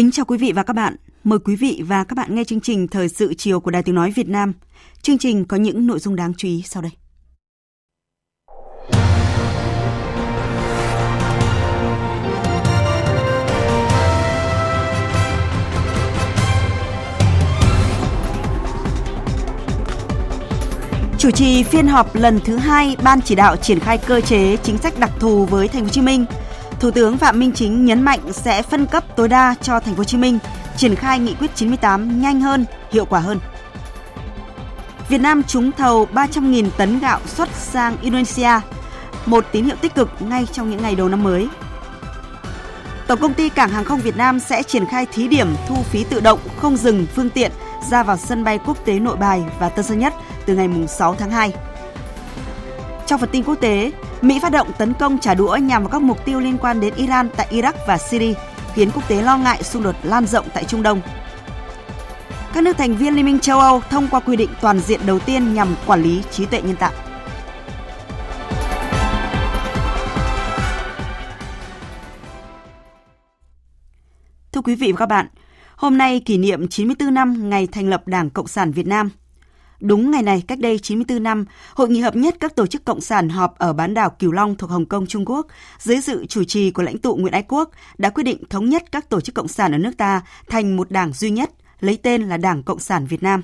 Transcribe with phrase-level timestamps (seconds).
[0.00, 0.96] Kính chào quý vị và các bạn.
[1.24, 3.94] Mời quý vị và các bạn nghe chương trình Thời sự chiều của Đài Tiếng
[3.94, 4.52] Nói Việt Nam.
[5.02, 6.92] Chương trình có những nội dung đáng chú ý sau đây.
[21.18, 24.78] Chủ trì phiên họp lần thứ hai, Ban chỉ đạo triển khai cơ chế chính
[24.78, 26.24] sách đặc thù với Thành phố Hồ Chí Minh–
[26.80, 29.98] Thủ tướng Phạm Minh Chính nhấn mạnh sẽ phân cấp tối đa cho thành phố
[29.98, 30.38] Hồ Chí Minh
[30.76, 33.38] triển khai nghị quyết 98 nhanh hơn, hiệu quả hơn.
[35.08, 38.60] Việt Nam trúng thầu 300.000 tấn gạo xuất sang Indonesia,
[39.26, 41.48] một tín hiệu tích cực ngay trong những ngày đầu năm mới.
[43.06, 46.04] Tổng công ty Cảng hàng không Việt Nam sẽ triển khai thí điểm thu phí
[46.04, 47.52] tự động không dừng phương tiện
[47.90, 50.14] ra vào sân bay quốc tế Nội Bài và Tân Sơn Nhất
[50.46, 51.52] từ ngày 6 tháng 2.
[53.10, 56.02] Trong phần tin quốc tế, Mỹ phát động tấn công trả đũa nhằm vào các
[56.02, 58.34] mục tiêu liên quan đến Iran tại Iraq và Syria,
[58.74, 61.00] khiến quốc tế lo ngại xung đột lan rộng tại Trung Đông.
[62.52, 65.18] Các nước thành viên Liên minh châu Âu thông qua quy định toàn diện đầu
[65.18, 66.92] tiên nhằm quản lý trí tuệ nhân tạo.
[74.52, 75.26] Thưa quý vị và các bạn,
[75.76, 79.10] hôm nay kỷ niệm 94 năm ngày thành lập Đảng Cộng sản Việt Nam–
[79.80, 83.00] Đúng ngày này, cách đây 94 năm, Hội nghị hợp nhất các tổ chức cộng
[83.00, 85.46] sản họp ở bán đảo Cửu Long thuộc Hồng Kông, Trung Quốc,
[85.78, 88.84] dưới sự chủ trì của lãnh tụ Nguyễn Ái Quốc, đã quyết định thống nhất
[88.92, 92.22] các tổ chức cộng sản ở nước ta thành một đảng duy nhất, lấy tên
[92.22, 93.42] là Đảng Cộng sản Việt Nam.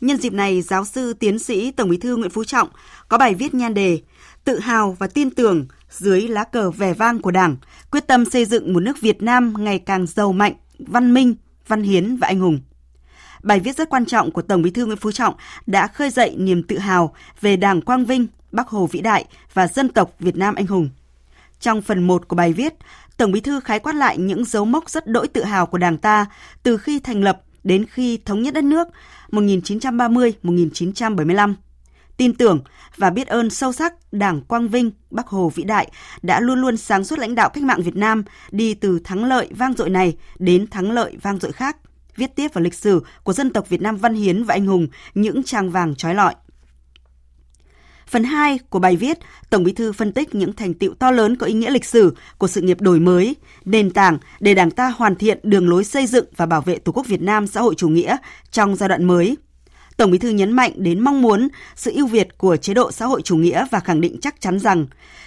[0.00, 2.68] Nhân dịp này, giáo sư tiến sĩ Tổng bí thư Nguyễn Phú Trọng
[3.08, 4.00] có bài viết nhan đề
[4.44, 7.56] Tự hào và tin tưởng dưới lá cờ vẻ vang của Đảng,
[7.90, 11.34] quyết tâm xây dựng một nước Việt Nam ngày càng giàu mạnh, văn minh,
[11.68, 12.60] văn hiến và anh hùng.
[13.44, 15.34] Bài viết rất quan trọng của Tổng Bí thư Nguyễn Phú Trọng
[15.66, 19.24] đã khơi dậy niềm tự hào về Đảng Quang Vinh, Bắc Hồ vĩ đại
[19.54, 20.88] và dân tộc Việt Nam anh hùng.
[21.60, 22.74] Trong phần 1 của bài viết,
[23.16, 25.98] Tổng Bí thư khái quát lại những dấu mốc rất đỗi tự hào của Đảng
[25.98, 26.26] ta
[26.62, 28.88] từ khi thành lập đến khi thống nhất đất nước
[29.30, 31.54] 1930-1975.
[32.16, 32.60] Tin tưởng
[32.96, 35.90] và biết ơn sâu sắc Đảng Quang Vinh, Bắc Hồ vĩ đại
[36.22, 39.48] đã luôn luôn sáng suốt lãnh đạo cách mạng Việt Nam đi từ thắng lợi
[39.50, 41.76] vang dội này đến thắng lợi vang dội khác
[42.16, 44.86] viết tiếp vào lịch sử của dân tộc Việt Nam văn hiến và anh hùng
[45.14, 46.34] những trang vàng trói lọi.
[48.06, 49.18] Phần 2 của bài viết,
[49.50, 52.16] Tổng Bí thư phân tích những thành tựu to lớn có ý nghĩa lịch sử
[52.38, 56.06] của sự nghiệp đổi mới, nền tảng để Đảng ta hoàn thiện đường lối xây
[56.06, 58.16] dựng và bảo vệ Tổ quốc Việt Nam xã hội chủ nghĩa
[58.50, 59.36] trong giai đoạn mới.
[59.96, 63.06] Tổng Bí thư nhấn mạnh đến mong muốn sự ưu việt của chế độ xã
[63.06, 64.86] hội chủ nghĩa và khẳng định chắc chắn rằng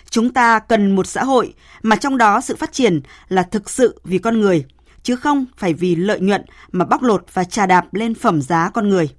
[0.09, 4.01] chúng ta cần một xã hội mà trong đó sự phát triển là thực sự
[4.03, 4.65] vì con người–
[5.07, 8.69] chứ không phải vì lợi nhuận mà bóc lột và trà đạp lên phẩm giá
[8.69, 9.09] con người.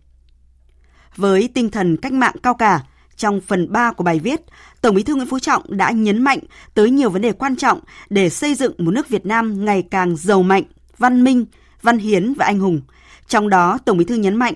[1.16, 2.80] Với tinh thần cách mạng cao cả,
[3.16, 4.40] trong phần 3 của bài viết,
[4.80, 6.38] Tổng Bí thư Nguyễn Phú Trọng đã nhấn mạnh
[6.74, 10.16] tới nhiều vấn đề quan trọng để xây dựng một nước Việt Nam ngày càng
[10.16, 10.62] giàu mạnh,
[10.98, 11.46] văn minh,
[11.82, 12.80] văn hiến và anh hùng.
[13.28, 14.54] Trong đó, Tổng Bí thư nhấn mạnh,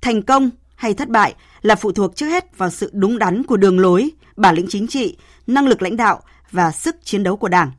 [0.00, 3.56] thành công hay thất bại là phụ thuộc trước hết vào sự đúng đắn của
[3.56, 5.16] đường lối, bản lĩnh chính trị,
[5.46, 6.20] năng lực lãnh đạo
[6.50, 7.70] và sức chiến đấu của Đảng.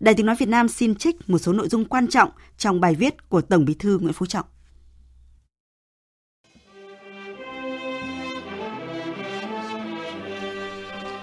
[0.00, 2.94] Đài Tiếng Nói Việt Nam xin trích một số nội dung quan trọng trong bài
[2.94, 4.46] viết của Tổng Bí thư Nguyễn Phú Trọng.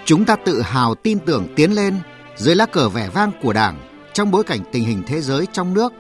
[0.06, 1.96] Chúng ta tự hào tin tưởng tiến lên
[2.38, 3.80] dưới lá cờ vẻ vang của Đảng
[4.14, 5.94] trong bối cảnh tình hình thế giới trong nước.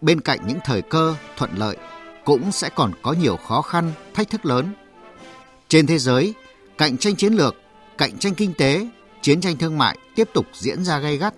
[0.00, 1.76] Bên cạnh những thời cơ thuận lợi
[2.24, 4.74] cũng sẽ còn có nhiều khó khăn, thách thức lớn.
[5.68, 6.34] Trên thế giới,
[6.78, 7.54] cạnh tranh chiến lược,
[7.98, 8.88] cạnh tranh kinh tế,
[9.22, 11.34] chiến tranh thương mại tiếp tục diễn ra gay gắt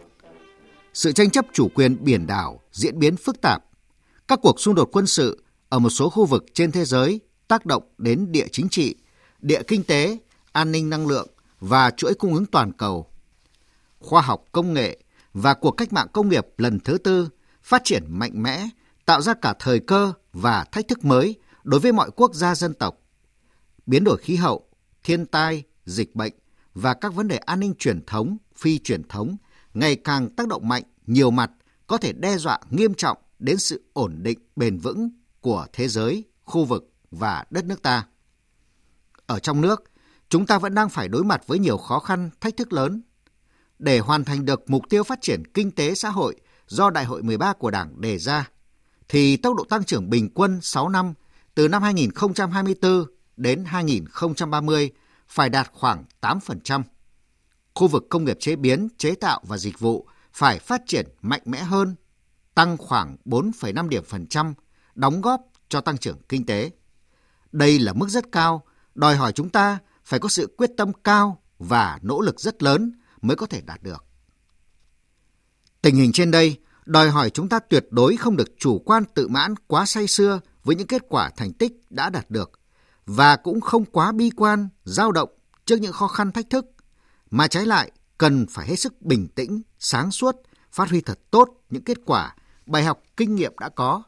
[0.97, 3.65] sự tranh chấp chủ quyền biển đảo diễn biến phức tạp.
[4.29, 7.67] Các cuộc xung đột quân sự ở một số khu vực trên thế giới tác
[7.67, 8.95] động đến địa chính trị,
[9.41, 10.19] địa kinh tế,
[10.53, 11.29] an ninh năng lượng
[11.61, 13.11] và chuỗi cung ứng toàn cầu.
[13.99, 14.99] Khoa học công nghệ
[15.33, 17.29] và cuộc cách mạng công nghiệp lần thứ tư
[17.63, 18.69] phát triển mạnh mẽ,
[19.05, 21.35] tạo ra cả thời cơ và thách thức mới
[21.65, 22.99] đối với mọi quốc gia dân tộc.
[23.87, 24.69] Biến đổi khí hậu,
[25.05, 26.33] thiên tai, dịch bệnh
[26.75, 29.37] và các vấn đề an ninh truyền thống, phi truyền thống
[29.77, 31.51] ngày càng tác động mạnh nhiều mặt
[31.87, 36.25] có thể đe dọa nghiêm trọng đến sự ổn định bền vững của thế giới,
[36.45, 38.07] khu vực và đất nước ta.
[39.27, 39.85] Ở trong nước,
[40.29, 43.03] chúng ta vẫn đang phải đối mặt với nhiều khó khăn, thách thức lớn.
[43.79, 46.37] Để hoàn thành được mục tiêu phát triển kinh tế xã hội
[46.67, 48.49] do Đại hội 13 của Đảng đề ra,
[49.09, 51.15] thì tốc độ tăng trưởng bình quân 6 năm
[51.55, 53.05] từ năm 2024
[53.37, 54.91] đến 2030
[55.29, 56.83] phải đạt khoảng 8%.
[57.77, 61.43] Khu vực công nghiệp chế biến, chế tạo và dịch vụ phải phát triển mạnh
[61.45, 61.95] mẽ hơn,
[62.55, 64.55] tăng khoảng 4,5 điểm phần trăm,
[64.95, 66.71] đóng góp cho tăng trưởng kinh tế.
[67.53, 68.65] Đây là mức rất cao,
[68.95, 72.93] đòi hỏi chúng ta phải có sự quyết tâm cao và nỗ lực rất lớn
[73.23, 74.05] mới có thể đạt được.
[75.83, 76.57] Tình hình trên đây
[76.87, 80.41] đòi hỏi chúng ta tuyệt đối không được chủ quan tự mãn quá say xưa
[80.65, 82.61] với những kết quả thành tích đã đạt được
[83.07, 85.31] và cũng không quá bi quan, dao động
[85.67, 86.76] trước những khó khăn thách thức,
[87.31, 90.37] mà trái lại cần phải hết sức bình tĩnh, sáng suốt,
[90.73, 92.35] phát huy thật tốt những kết quả,
[92.67, 94.03] bài học kinh nghiệm đã có.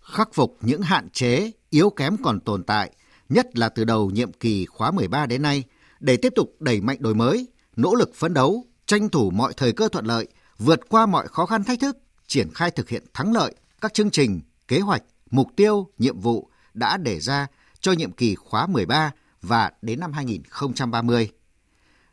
[0.00, 2.92] Khắc phục những hạn chế, yếu kém còn tồn tại,
[3.28, 5.64] nhất là từ đầu nhiệm kỳ khóa 13 đến nay,
[6.00, 9.72] để tiếp tục đẩy mạnh đổi mới, nỗ lực phấn đấu, tranh thủ mọi thời
[9.72, 10.26] cơ thuận lợi,
[10.58, 14.10] vượt qua mọi khó khăn thách thức, triển khai thực hiện thắng lợi các chương
[14.10, 17.46] trình, kế hoạch, mục tiêu, nhiệm vụ đã đề ra
[17.80, 19.12] cho nhiệm kỳ khóa 13
[19.42, 21.30] và đến năm 2030.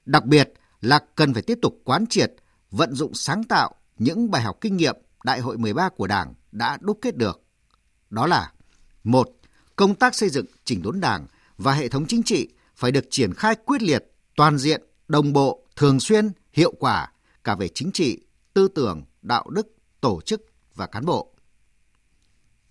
[0.06, 2.34] Đặc biệt là cần phải tiếp tục quán triệt,
[2.72, 6.78] vận dụng sáng tạo những bài học kinh nghiệm Đại hội 13 của Đảng đã
[6.82, 7.42] đúc kết được.
[8.10, 8.52] Đó là
[9.04, 9.30] một
[9.76, 13.34] Công tác xây dựng chỉnh đốn Đảng và hệ thống chính trị phải được triển
[13.34, 14.06] khai quyết liệt,
[14.36, 17.12] toàn diện, đồng bộ, thường xuyên, hiệu quả
[17.44, 18.20] cả về chính trị,
[18.54, 19.68] tư tưởng, đạo đức,
[20.02, 20.42] tổ chức
[20.76, 21.34] và cán bộ.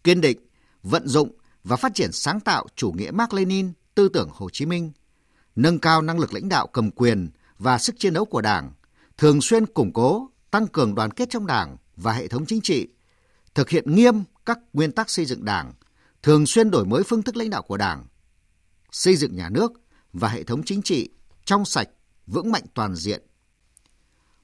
[0.04, 0.38] Kiên định,
[0.82, 4.66] vận dụng và phát triển sáng tạo chủ nghĩa Mark Lenin, tư tưởng Hồ Chí
[4.66, 4.92] Minh,
[5.56, 8.72] nâng cao năng lực lãnh đạo cầm quyền và sức chiến đấu của Đảng,
[9.16, 12.88] thường xuyên củng cố, tăng cường đoàn kết trong Đảng và hệ thống chính trị,
[13.54, 15.72] thực hiện nghiêm các nguyên tắc xây dựng Đảng,
[16.22, 18.06] thường xuyên đổi mới phương thức lãnh đạo của Đảng,
[18.92, 19.72] xây dựng nhà nước
[20.12, 21.10] và hệ thống chính trị
[21.44, 21.88] trong sạch,
[22.26, 23.22] vững mạnh toàn diện.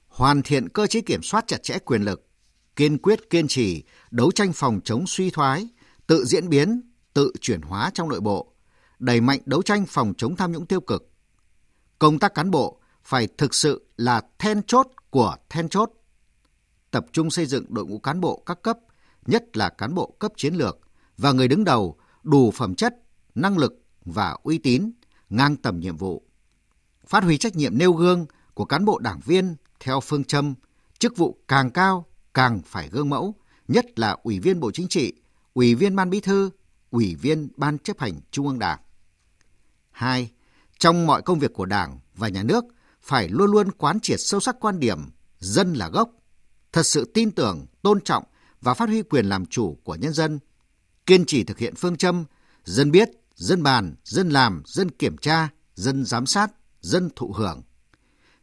[0.07, 2.27] Hoàn thiện cơ chế kiểm soát chặt chẽ quyền lực,
[2.75, 5.67] kiên quyết kiên trì đấu tranh phòng chống suy thoái,
[6.07, 6.81] tự diễn biến,
[7.13, 8.50] tự chuyển hóa trong nội bộ,
[9.01, 11.11] đẩy mạnh đấu tranh phòng chống tham nhũng tiêu cực.
[11.99, 15.91] Công tác cán bộ phải thực sự là then chốt của then chốt.
[16.91, 18.77] Tập trung xây dựng đội ngũ cán bộ các cấp,
[19.25, 20.79] nhất là cán bộ cấp chiến lược
[21.17, 22.95] và người đứng đầu đủ phẩm chất,
[23.35, 24.91] năng lực và uy tín,
[25.29, 26.23] ngang tầm nhiệm vụ.
[27.05, 30.53] Phát huy trách nhiệm nêu gương của cán bộ đảng viên theo phương châm
[30.99, 33.35] chức vụ càng cao càng phải gương mẫu,
[33.67, 35.13] nhất là ủy viên Bộ Chính trị,
[35.53, 36.49] ủy viên Ban Bí thư,
[36.91, 38.79] ủy viên Ban chấp hành Trung ương Đảng.
[39.91, 40.31] 2.
[40.79, 42.65] Trong mọi công việc của Đảng và nhà nước
[43.01, 44.99] phải luôn luôn quán triệt sâu sắc quan điểm
[45.39, 46.09] dân là gốc,
[46.71, 48.23] thật sự tin tưởng, tôn trọng
[48.61, 50.39] và phát huy quyền làm chủ của nhân dân,
[51.05, 52.25] kiên trì thực hiện phương châm
[52.63, 56.51] dân biết, dân bàn, dân làm, dân kiểm tra, dân giám sát,
[56.81, 57.61] dân thụ hưởng.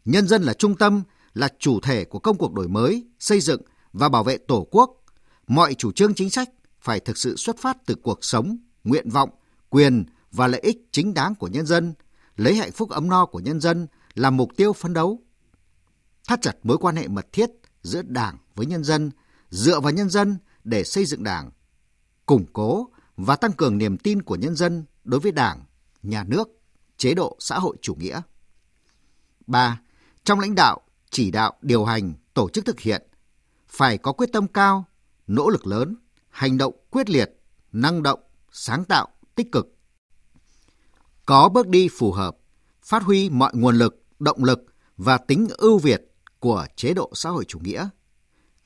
[0.04, 1.02] Nhân dân là trung tâm,
[1.34, 3.62] là chủ thể của công cuộc đổi mới, xây dựng
[3.92, 4.90] và bảo vệ Tổ quốc.
[5.46, 6.48] Mọi chủ trương chính sách
[6.80, 9.30] phải thực sự xuất phát từ cuộc sống, nguyện vọng,
[9.68, 11.94] quyền và lợi ích chính đáng của nhân dân,
[12.36, 15.22] lấy hạnh phúc ấm no của nhân dân là mục tiêu phấn đấu.
[16.28, 17.50] Thắt chặt mối quan hệ mật thiết
[17.82, 19.10] giữa Đảng với nhân dân,
[19.50, 21.50] dựa vào nhân dân để xây dựng Đảng,
[22.26, 25.64] củng cố và tăng cường niềm tin của nhân dân đối với Đảng,
[26.02, 26.48] nhà nước,
[26.96, 28.20] chế độ xã hội chủ nghĩa.
[29.46, 29.80] 3.
[30.24, 33.02] Trong lãnh đạo, chỉ đạo, điều hành, tổ chức thực hiện,
[33.68, 34.84] phải có quyết tâm cao,
[35.26, 35.96] nỗ lực lớn,
[36.28, 37.30] hành động quyết liệt,
[37.72, 38.20] năng động,
[38.52, 39.77] sáng tạo, tích cực.
[41.28, 42.36] Có bước đi phù hợp,
[42.82, 44.64] phát huy mọi nguồn lực, động lực
[44.96, 47.88] và tính ưu việt của chế độ xã hội chủ nghĩa,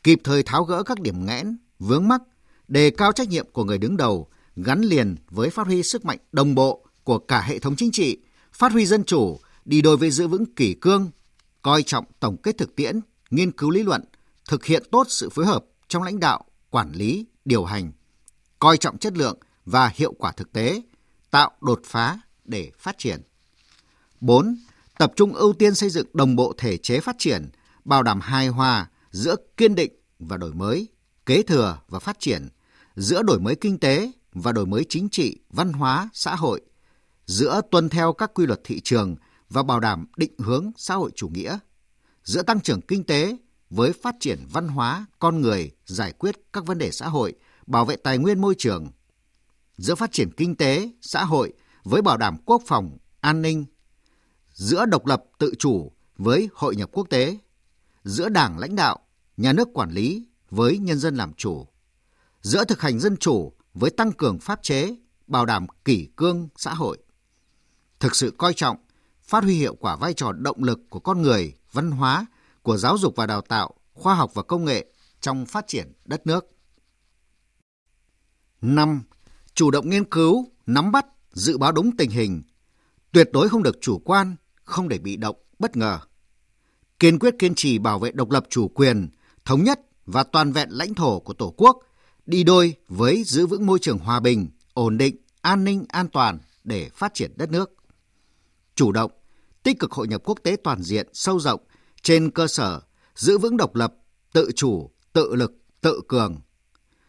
[0.02, 2.22] kịp thời tháo gỡ các điểm nghẽn, vướng mắc,
[2.68, 6.18] đề cao trách nhiệm của người đứng đầu gắn liền với phát huy sức mạnh
[6.32, 8.18] đồng bộ của cả hệ thống chính trị,
[8.52, 11.10] phát huy dân chủ, đi đôi với giữ vững kỷ cương,
[11.62, 13.00] coi trọng tổng kết thực tiễn,
[13.30, 14.04] nghiên cứu lý luận,
[14.48, 17.92] thực hiện tốt sự phối hợp trong lãnh đạo, quản lý, điều hành,
[18.58, 20.82] coi trọng chất lượng và hiệu quả thực tế,
[21.30, 23.20] tạo đột phá để phát triển.
[24.20, 24.56] 4.
[24.98, 27.50] Tập trung ưu tiên xây dựng đồng bộ thể chế phát triển,
[27.84, 30.88] bảo đảm hài hòa giữa kiên định và đổi mới,
[31.26, 32.48] kế thừa và phát triển,
[32.96, 36.60] giữa đổi mới kinh tế và đổi mới chính trị, văn hóa, xã hội,
[37.26, 39.16] giữa tuân theo các quy luật thị trường
[39.50, 41.58] và bảo đảm định hướng xã hội chủ nghĩa,
[42.24, 43.36] giữa tăng trưởng kinh tế
[43.70, 47.34] với phát triển văn hóa, con người, giải quyết các vấn đề xã hội,
[47.66, 48.86] bảo vệ tài nguyên môi trường,
[49.76, 51.52] giữa phát triển kinh tế, xã hội
[51.84, 53.64] với bảo đảm quốc phòng, an ninh,
[54.52, 57.38] giữa độc lập tự chủ với hội nhập quốc tế,
[58.04, 58.98] giữa đảng lãnh đạo,
[59.36, 61.66] nhà nước quản lý với nhân dân làm chủ,
[62.40, 64.96] giữa thực hành dân chủ với tăng cường pháp chế,
[65.26, 66.98] bảo đảm kỷ cương xã hội.
[68.00, 68.76] Thực sự coi trọng,
[69.22, 72.26] phát huy hiệu quả vai trò động lực của con người, văn hóa,
[72.62, 74.86] của giáo dục và đào tạo, khoa học và công nghệ
[75.20, 76.46] trong phát triển đất nước.
[78.60, 79.02] 5.
[79.54, 82.42] Chủ động nghiên cứu, nắm bắt, dự báo đúng tình hình,
[83.12, 85.98] tuyệt đối không được chủ quan, không để bị động, bất ngờ.
[86.98, 89.08] Kiên quyết kiên trì bảo vệ độc lập chủ quyền,
[89.44, 91.78] thống nhất và toàn vẹn lãnh thổ của Tổ quốc,
[92.26, 96.38] đi đôi với giữ vững môi trường hòa bình, ổn định, an ninh, an toàn
[96.64, 97.70] để phát triển đất nước.
[98.74, 99.10] Chủ động,
[99.62, 101.60] tích cực hội nhập quốc tế toàn diện, sâu rộng
[102.02, 102.80] trên cơ sở
[103.14, 103.94] giữ vững độc lập,
[104.32, 106.40] tự chủ, tự lực, tự cường.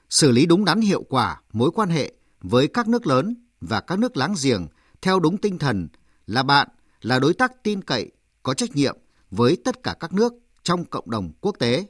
[0.10, 4.00] Xử lý đúng đắn hiệu quả mối quan hệ với các nước lớn và các
[4.00, 4.68] nước láng giềng
[5.02, 5.88] theo đúng tinh thần
[6.28, 6.68] là bạn,
[7.02, 8.12] là đối tác tin cậy,
[8.44, 8.98] có trách nhiệm
[9.32, 11.86] với tất cả các nước trong cộng đồng quốc tế.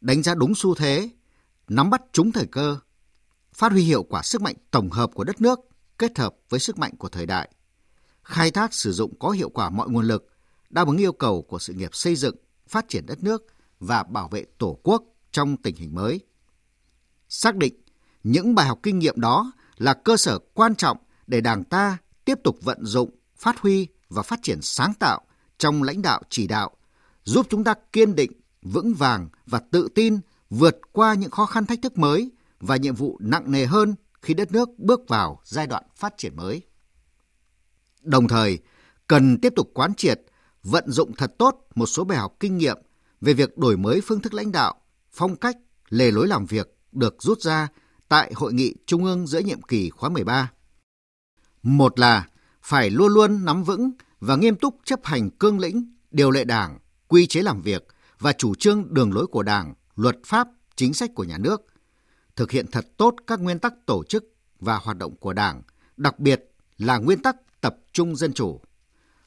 [0.00, 1.10] Đánh giá đúng xu thế,
[1.68, 2.76] nắm bắt trúng thời cơ,
[3.54, 5.60] phát huy hiệu quả sức mạnh tổng hợp của đất nước
[5.98, 7.50] kết hợp với sức mạnh của thời đại,
[8.22, 10.28] khai thác sử dụng có hiệu quả mọi nguồn lực,
[10.70, 12.36] đáp ứng yêu cầu của sự nghiệp xây dựng,
[12.68, 13.46] phát triển đất nước
[13.80, 16.20] và bảo vệ Tổ quốc trong tình hình mới.
[17.28, 17.74] Xác định
[18.22, 19.52] những bài học kinh nghiệm đó
[19.82, 20.96] là cơ sở quan trọng
[21.26, 25.20] để Đảng ta tiếp tục vận dụng, phát huy và phát triển sáng tạo
[25.58, 26.70] trong lãnh đạo chỉ đạo,
[27.24, 30.20] giúp chúng ta kiên định, vững vàng và tự tin
[30.50, 34.34] vượt qua những khó khăn thách thức mới và nhiệm vụ nặng nề hơn khi
[34.34, 36.62] đất nước bước vào giai đoạn phát triển mới.
[38.02, 38.58] Đồng thời,
[39.06, 40.20] cần tiếp tục quán triệt,
[40.62, 42.78] vận dụng thật tốt một số bài học kinh nghiệm
[43.20, 44.74] về việc đổi mới phương thức lãnh đạo,
[45.10, 45.56] phong cách,
[45.88, 47.68] lề lối làm việc được rút ra
[48.12, 50.52] tại Hội nghị Trung ương giữa nhiệm kỳ khóa 13.
[51.62, 52.26] Một là
[52.62, 53.90] phải luôn luôn nắm vững
[54.20, 56.78] và nghiêm túc chấp hành cương lĩnh, điều lệ đảng,
[57.08, 57.86] quy chế làm việc
[58.18, 61.62] và chủ trương đường lối của đảng, luật pháp, chính sách của nhà nước,
[62.36, 64.24] thực hiện thật tốt các nguyên tắc tổ chức
[64.60, 65.62] và hoạt động của đảng,
[65.96, 66.44] đặc biệt
[66.78, 68.60] là nguyên tắc tập trung dân chủ.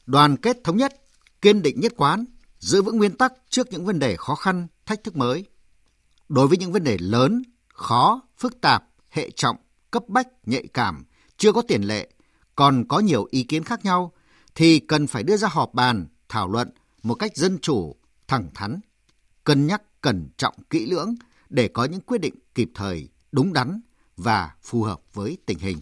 [0.05, 0.93] Đoàn kết thống nhất,
[1.41, 2.25] kiên định nhất quán,
[2.59, 5.45] giữ vững nguyên tắc trước những vấn đề khó khăn, thách thức mới.
[6.29, 7.43] Đối với những vấn đề lớn,
[7.75, 9.57] khó, phức tạp, hệ trọng,
[9.91, 11.05] cấp bách, nhạy cảm,
[11.37, 12.09] chưa có tiền lệ,
[12.55, 14.11] còn có nhiều ý kiến khác nhau,
[14.55, 16.69] thì cần phải đưa ra họp bàn, thảo luận
[17.03, 17.95] một cách dân chủ,
[18.27, 18.79] thẳng thắn,
[19.43, 21.15] cân nhắc cẩn trọng kỹ lưỡng
[21.49, 23.81] để có những quyết định kịp thời, đúng đắn
[24.17, 25.77] và phù hợp với tình hình.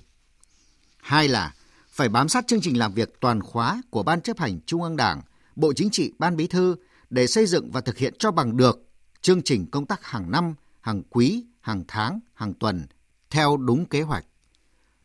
[0.97, 1.53] Hai là
[1.89, 4.95] phải bám sát chương trình làm việc toàn khóa của Ban chấp hành Trung ương
[4.95, 5.21] Đảng,
[5.55, 6.75] Bộ Chính trị, Ban Bí thư
[7.09, 8.88] để xây dựng và thực hiện cho bằng được
[9.21, 12.88] chương trình công tác hàng năm, hàng quý, hàng tháng, hàng tuần
[13.29, 14.25] theo đúng kế hoạch.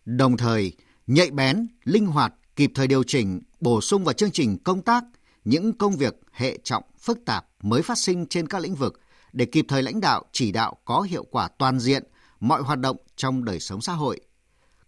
[0.04, 0.72] Đồng thời,
[1.06, 5.04] nhạy bén, linh hoạt, kịp thời điều chỉnh, bổ sung vào chương trình công tác
[5.44, 9.00] những công việc hệ trọng, phức tạp mới phát sinh trên các lĩnh vực
[9.32, 12.04] để kịp thời lãnh đạo, chỉ đạo có hiệu quả toàn diện
[12.40, 14.20] mọi hoạt động trong đời sống xã hội.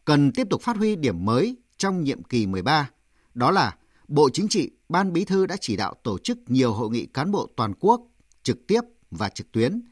[0.05, 2.91] Cần tiếp tục phát huy điểm mới trong nhiệm kỳ 13,
[3.35, 3.77] đó là
[4.09, 7.31] Bộ Chính trị, Ban Bí thư đã chỉ đạo tổ chức nhiều hội nghị cán
[7.31, 8.01] bộ toàn quốc,
[8.43, 9.83] trực tiếp và trực tuyến,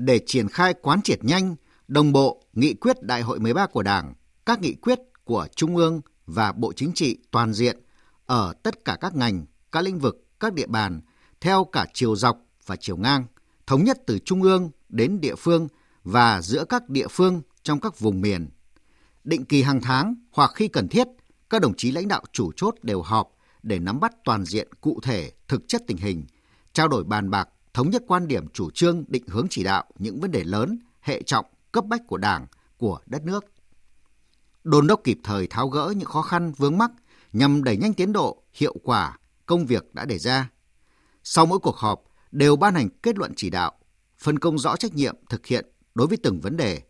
[0.00, 1.56] để triển khai quán triệt nhanh,
[1.88, 4.14] đồng bộ nghị quyết Đại hội 13 của Đảng,
[4.46, 7.80] các nghị quyết của Trung ương và Bộ Chính trị toàn diện
[8.26, 11.00] ở tất cả các ngành, các lĩnh vực, các địa bàn,
[11.40, 13.24] theo cả chiều dọc và chiều ngang,
[13.66, 15.68] thống nhất từ Trung ương đến địa phương
[16.04, 18.48] và giữa các địa phương trong các vùng miền.
[19.24, 21.06] Định kỳ hàng tháng hoặc khi cần thiết,
[21.50, 25.00] các đồng chí lãnh đạo chủ chốt đều họp để nắm bắt toàn diện cụ
[25.02, 26.24] thể thực chất tình hình,
[26.72, 30.20] trao đổi bàn bạc, thống nhất quan điểm chủ trương định hướng chỉ đạo những
[30.20, 32.46] vấn đề lớn, hệ trọng, cấp bách của Đảng,
[32.78, 33.44] của đất nước.
[34.64, 36.90] Đôn đốc kịp thời tháo gỡ những khó khăn vướng mắc
[37.32, 40.50] nhằm đẩy nhanh tiến độ, hiệu quả công việc đã đề ra.
[41.24, 43.72] Sau mỗi cuộc họp đều ban hành kết luận chỉ đạo,
[44.18, 46.82] phân công rõ trách nhiệm thực hiện đối với từng vấn đề,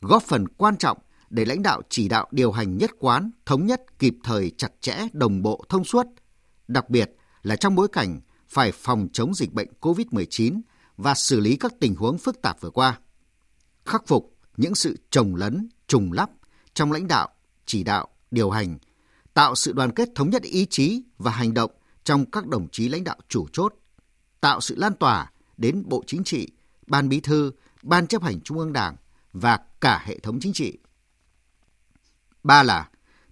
[0.00, 0.98] góp phần quan trọng
[1.30, 4.98] để lãnh đạo chỉ đạo điều hành nhất quán, thống nhất, kịp thời, chặt chẽ,
[5.12, 6.06] đồng bộ, thông suốt.
[6.68, 7.10] Đặc biệt
[7.42, 8.20] là trong bối cảnh
[8.52, 10.60] phải phòng chống dịch bệnh COVID-19
[10.96, 12.98] và xử lý các tình huống phức tạp vừa qua.
[13.84, 16.30] Khắc phục những sự trồng lấn, trùng lắp
[16.74, 17.28] trong lãnh đạo,
[17.66, 18.78] chỉ đạo, điều hành,
[19.34, 21.70] tạo sự đoàn kết thống nhất ý chí và hành động
[22.04, 23.74] trong các đồng chí lãnh đạo chủ chốt,
[24.40, 26.48] tạo sự lan tỏa đến Bộ Chính trị,
[26.86, 28.96] Ban Bí thư, Ban chấp hành Trung ương Đảng
[29.32, 30.78] và cả hệ thống chính trị.
[32.42, 32.88] Ba là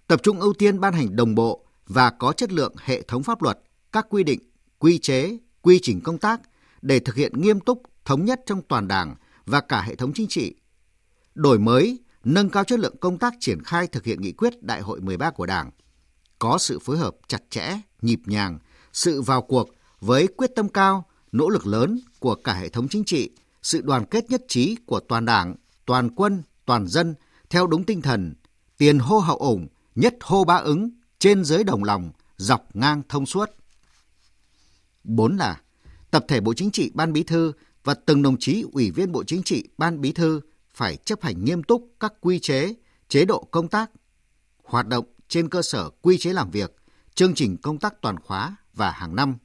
[0.07, 3.41] tập trung ưu tiên ban hành đồng bộ và có chất lượng hệ thống pháp
[3.41, 3.59] luật,
[3.91, 4.50] các quy định,
[4.81, 6.41] quy chế, quy trình công tác
[6.81, 10.27] để thực hiện nghiêm túc, thống nhất trong toàn Đảng và cả hệ thống chính
[10.27, 10.55] trị.
[11.35, 14.81] Đổi mới, nâng cao chất lượng công tác triển khai thực hiện nghị quyết Đại
[14.81, 15.71] hội 13 của Đảng.
[16.39, 18.59] có sự phối hợp chặt chẽ, nhịp nhàng,
[18.93, 19.69] sự vào cuộc
[19.99, 23.29] với quyết tâm cao, nỗ lực lớn của cả hệ thống chính trị,
[23.61, 27.15] sự đoàn kết nhất trí của toàn đảng, toàn quân, toàn dân
[27.49, 28.33] theo đúng tinh thần
[28.77, 33.25] tiền hô hậu ủng, nhất hô ba ứng, trên dưới đồng lòng, dọc ngang thông
[33.25, 33.60] suốt.
[35.03, 35.61] Bốn là
[36.11, 37.53] tập thể Bộ Chính trị Ban Bí thư
[37.83, 40.41] và từng đồng chí ủy viên Bộ Chính trị Ban Bí thư
[40.73, 42.73] phải chấp hành nghiêm túc các quy chế,
[43.07, 43.91] chế độ công tác,
[44.63, 46.75] hoạt động trên cơ sở quy chế làm việc,
[47.15, 49.37] chương trình công tác toàn khóa và hàng năm.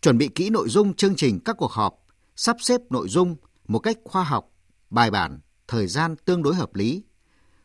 [0.00, 3.36] Chuẩn bị kỹ nội dung chương trình các cuộc họp, sắp xếp nội dung
[3.68, 4.52] một cách khoa học,
[4.90, 7.02] bài bản, thời gian tương đối hợp lý.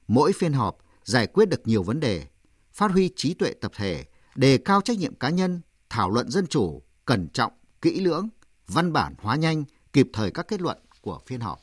[0.08, 2.28] Mỗi phiên họp giải quyết được nhiều vấn đề,
[2.74, 6.48] phát huy trí tuệ tập thể, đề cao trách nhiệm cá nhân, thảo luận dân
[6.48, 8.30] chủ, cẩn trọng, kỹ lưỡng,
[8.68, 11.60] văn bản hóa nhanh, kịp thời các kết luận của phiên họp.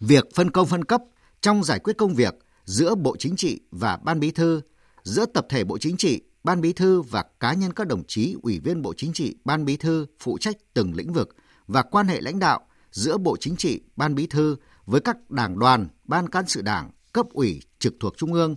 [0.00, 1.02] Việc phân công phân cấp
[1.40, 4.60] trong giải quyết công việc giữa Bộ Chính trị và Ban Bí thư,
[5.02, 8.36] giữa tập thể Bộ Chính trị, Ban Bí thư và cá nhân các đồng chí
[8.42, 12.06] ủy viên Bộ Chính trị, Ban Bí thư phụ trách từng lĩnh vực và quan
[12.06, 14.56] hệ lãnh đạo giữa Bộ Chính trị, Ban Bí thư
[14.86, 18.54] với các đảng đoàn, ban cán sự đảng, cấp ủy trực thuộc Trung ương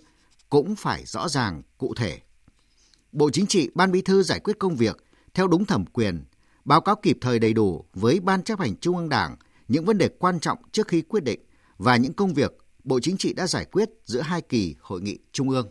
[0.49, 2.21] cũng phải rõ ràng, cụ thể.
[3.11, 4.97] Bộ Chính trị, Ban Bí thư giải quyết công việc
[5.33, 6.23] theo đúng thẩm quyền,
[6.65, 9.35] báo cáo kịp thời đầy đủ với Ban chấp hành Trung ương Đảng
[9.67, 11.39] những vấn đề quan trọng trước khi quyết định
[11.77, 15.17] và những công việc Bộ Chính trị đã giải quyết giữa hai kỳ hội nghị
[15.31, 15.67] Trung ương.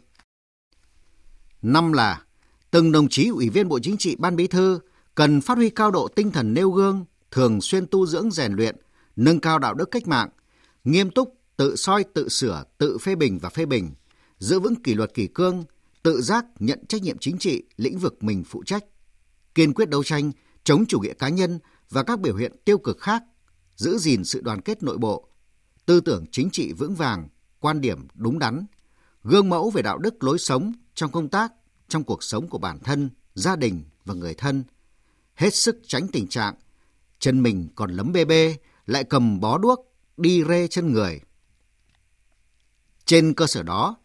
[1.62, 2.22] Năm là
[2.70, 4.80] từng đồng chí ủy viên Bộ Chính trị Ban Bí thư
[5.14, 8.76] cần phát huy cao độ tinh thần nêu gương, thường xuyên tu dưỡng rèn luyện,
[9.16, 10.28] nâng cao đạo đức cách mạng,
[10.84, 13.94] nghiêm túc tự soi tự sửa, tự phê bình và phê bình,
[14.38, 15.64] giữ vững kỷ luật kỷ cương,
[16.06, 18.84] tự giác nhận trách nhiệm chính trị lĩnh vực mình phụ trách,
[19.54, 20.32] kiên quyết đấu tranh
[20.64, 21.58] chống chủ nghĩa cá nhân
[21.90, 23.22] và các biểu hiện tiêu cực khác,
[23.76, 25.28] giữ gìn sự đoàn kết nội bộ,
[25.86, 27.28] tư tưởng chính trị vững vàng,
[27.60, 28.66] quan điểm đúng đắn,
[29.22, 31.52] gương mẫu về đạo đức lối sống trong công tác,
[31.88, 34.64] trong cuộc sống của bản thân, gia đình và người thân,
[35.34, 36.54] hết sức tránh tình trạng
[37.18, 41.20] chân mình còn lấm bê bê, lại cầm bó đuốc đi rê chân người.
[43.04, 43.96] Trên cơ sở đó,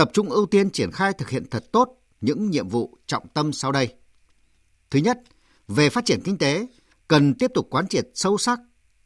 [0.00, 3.52] tập trung ưu tiên triển khai thực hiện thật tốt những nhiệm vụ trọng tâm
[3.52, 3.94] sau đây.
[4.90, 5.18] Thứ nhất,
[5.68, 6.66] về phát triển kinh tế,
[7.08, 8.60] cần tiếp tục quán triệt sâu sắc,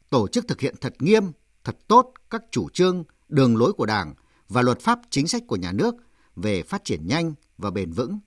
[0.09, 1.23] tổ chức thực hiện thật nghiêm,
[1.63, 4.13] thật tốt các chủ trương, đường lối của Đảng
[4.49, 5.95] và luật pháp chính sách của nhà nước
[6.35, 8.19] về phát triển nhanh và bền vững.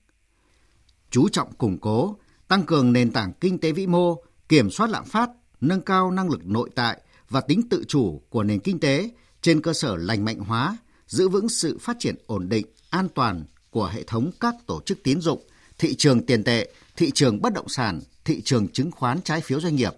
[1.09, 2.15] Chú trọng củng cố,
[2.47, 5.29] tăng cường nền tảng kinh tế vĩ mô, kiểm soát lạm phát,
[5.61, 9.09] nâng cao năng lực nội tại và tính tự chủ của nền kinh tế
[9.41, 10.77] trên cơ sở lành mạnh hóa,
[11.09, 15.03] giữ vững sự phát triển ổn định, an toàn của hệ thống các tổ chức
[15.03, 15.43] tín dụng,
[15.77, 19.61] thị trường tiền tệ, thị trường bất động sản, thị trường chứng khoán trái phiếu
[19.61, 19.93] doanh nghiệp.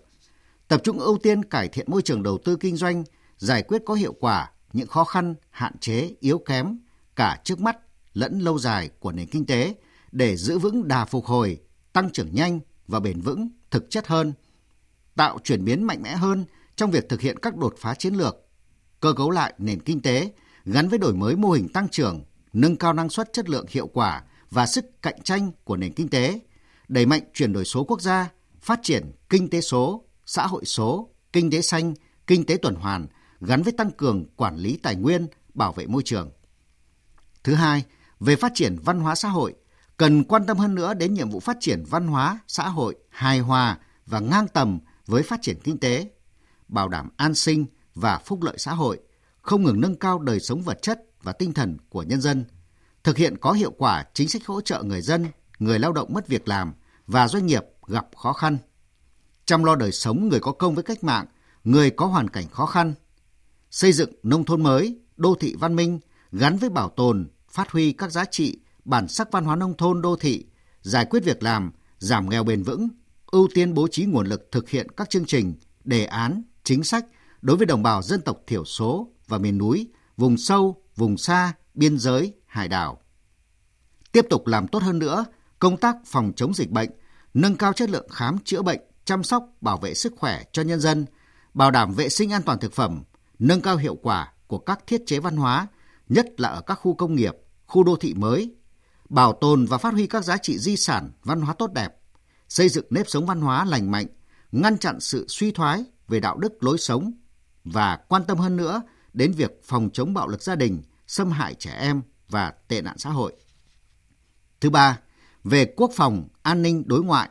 [0.68, 3.04] Tập trung ưu tiên cải thiện môi trường đầu tư kinh doanh,
[3.38, 6.80] giải quyết có hiệu quả những khó khăn, hạn chế, yếu kém
[7.16, 7.78] cả trước mắt
[8.14, 9.76] lẫn lâu dài của nền kinh tế
[10.12, 11.60] để giữ vững đà phục hồi,
[11.94, 14.34] tăng trưởng nhanh và bền vững, thực chất hơn,
[15.16, 16.46] tạo chuyển biến mạnh mẽ hơn
[16.76, 18.36] trong việc thực hiện các đột phá chiến lược,
[19.00, 20.32] cơ cấu lại nền kinh tế
[20.66, 23.88] gắn với đổi mới mô hình tăng trưởng, nâng cao năng suất chất lượng hiệu
[23.88, 26.40] quả và sức cạnh tranh của nền kinh tế,
[26.88, 28.30] đẩy mạnh chuyển đổi số quốc gia,
[28.62, 31.94] phát triển kinh tế số, xã hội số, kinh tế xanh,
[32.28, 33.08] kinh tế tuần hoàn
[33.42, 36.32] gắn với tăng cường quản lý tài nguyên, bảo vệ môi trường.
[37.44, 37.84] Thứ hai,
[38.20, 39.54] về phát triển văn hóa xã hội,
[39.98, 43.40] cần quan tâm hơn nữa đến nhiệm vụ phát triển văn hóa xã hội hài
[43.40, 46.12] hòa và ngang tầm với phát triển kinh tế,
[46.68, 49.00] bảo đảm an sinh và phúc lợi xã hội,
[49.42, 52.46] không ngừng nâng cao đời sống vật chất và tinh thần của nhân dân,
[53.04, 55.26] thực hiện có hiệu quả chính sách hỗ trợ người dân,
[55.60, 56.74] người lao động mất việc làm
[57.08, 58.58] và doanh nghiệp gặp khó khăn,
[59.46, 61.26] chăm lo đời sống người có công với cách mạng,
[61.64, 62.94] người có hoàn cảnh khó khăn,
[63.72, 66.00] xây dựng nông thôn mới, đô thị văn minh
[66.32, 70.02] gắn với bảo tồn, phát huy các giá trị, bản sắc văn hóa nông thôn
[70.02, 70.46] đô thị,
[70.82, 72.88] giải quyết việc làm, giảm nghèo bền vững,
[73.32, 77.06] ưu tiên bố trí nguồn lực thực hiện các chương trình, đề án, chính sách
[77.42, 81.54] đối với đồng bào dân tộc thiểu số và miền núi, vùng sâu, vùng xa,
[81.74, 83.02] biên giới, hải đảo.
[84.12, 85.26] Tiếp tục làm tốt hơn nữa
[85.60, 86.90] công tác phòng chống dịch bệnh,
[87.34, 90.80] nâng cao chất lượng khám chữa bệnh, chăm sóc, bảo vệ sức khỏe cho nhân
[90.80, 91.06] dân,
[91.54, 93.04] bảo đảm vệ sinh an toàn thực phẩm,
[93.40, 95.68] nâng cao hiệu quả của các thiết chế văn hóa,
[96.10, 97.36] nhất là ở các khu công nghiệp,
[97.68, 98.56] khu đô thị mới,
[99.10, 101.96] bảo tồn và phát huy các giá trị di sản văn hóa tốt đẹp,
[102.50, 104.08] xây dựng nếp sống văn hóa lành mạnh,
[104.52, 107.12] ngăn chặn sự suy thoái về đạo đức lối sống
[107.64, 108.82] và quan tâm hơn nữa
[109.14, 112.98] đến việc phòng chống bạo lực gia đình, xâm hại trẻ em và tệ nạn
[112.98, 113.34] xã hội.
[114.62, 115.00] Thứ ba,
[115.44, 117.30] về quốc phòng, an ninh đối ngoại,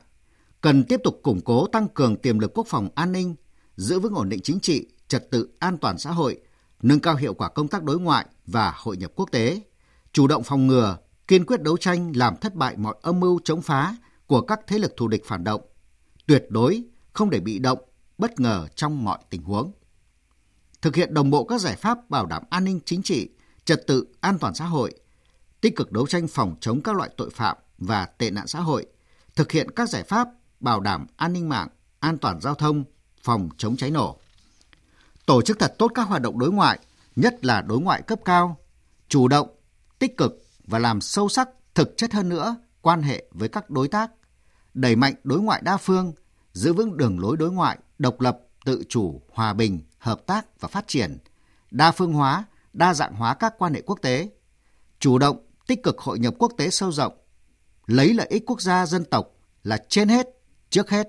[0.60, 3.34] cần tiếp tục củng cố tăng cường tiềm lực quốc phòng an ninh,
[3.76, 6.40] giữ vững ổn định chính trị, trật tự an toàn xã hội,
[6.82, 9.60] nâng cao hiệu quả công tác đối ngoại và hội nhập quốc tế,
[10.12, 13.62] chủ động phòng ngừa, kiên quyết đấu tranh làm thất bại mọi âm mưu chống
[13.62, 15.60] phá của các thế lực thù địch phản động,
[16.26, 17.78] tuyệt đối không để bị động,
[18.18, 19.72] bất ngờ trong mọi tình huống.
[20.82, 23.28] Thực hiện đồng bộ các giải pháp bảo đảm an ninh chính trị,
[23.64, 24.94] trật tự an toàn xã hội,
[25.60, 28.86] tích cực đấu tranh phòng chống các loại tội phạm và tệ nạn xã hội,
[29.36, 30.28] thực hiện các giải pháp
[30.60, 31.68] bảo đảm an ninh mạng,
[32.00, 32.84] an toàn giao thông,
[33.22, 34.18] phòng chống cháy nổ.
[35.26, 36.78] Tổ chức thật tốt các hoạt động đối ngoại,
[37.16, 38.56] nhất là đối ngoại cấp cao,
[39.08, 39.48] chủ động,
[39.98, 43.88] tích cực và làm sâu sắc thực chất hơn nữa quan hệ với các đối
[43.88, 44.10] tác,
[44.74, 46.12] đẩy mạnh đối ngoại đa phương,
[46.52, 48.38] giữ vững đường lối đối ngoại độc lập,
[48.70, 51.18] tự chủ, hòa bình, hợp tác và phát triển,
[51.70, 54.28] đa phương hóa, đa dạng hóa các quan hệ quốc tế,
[54.98, 57.12] chủ động, tích cực hội nhập quốc tế sâu rộng,
[57.86, 59.26] lấy lợi ích quốc gia dân tộc
[59.62, 60.26] là trên hết,
[60.70, 61.08] trước hết.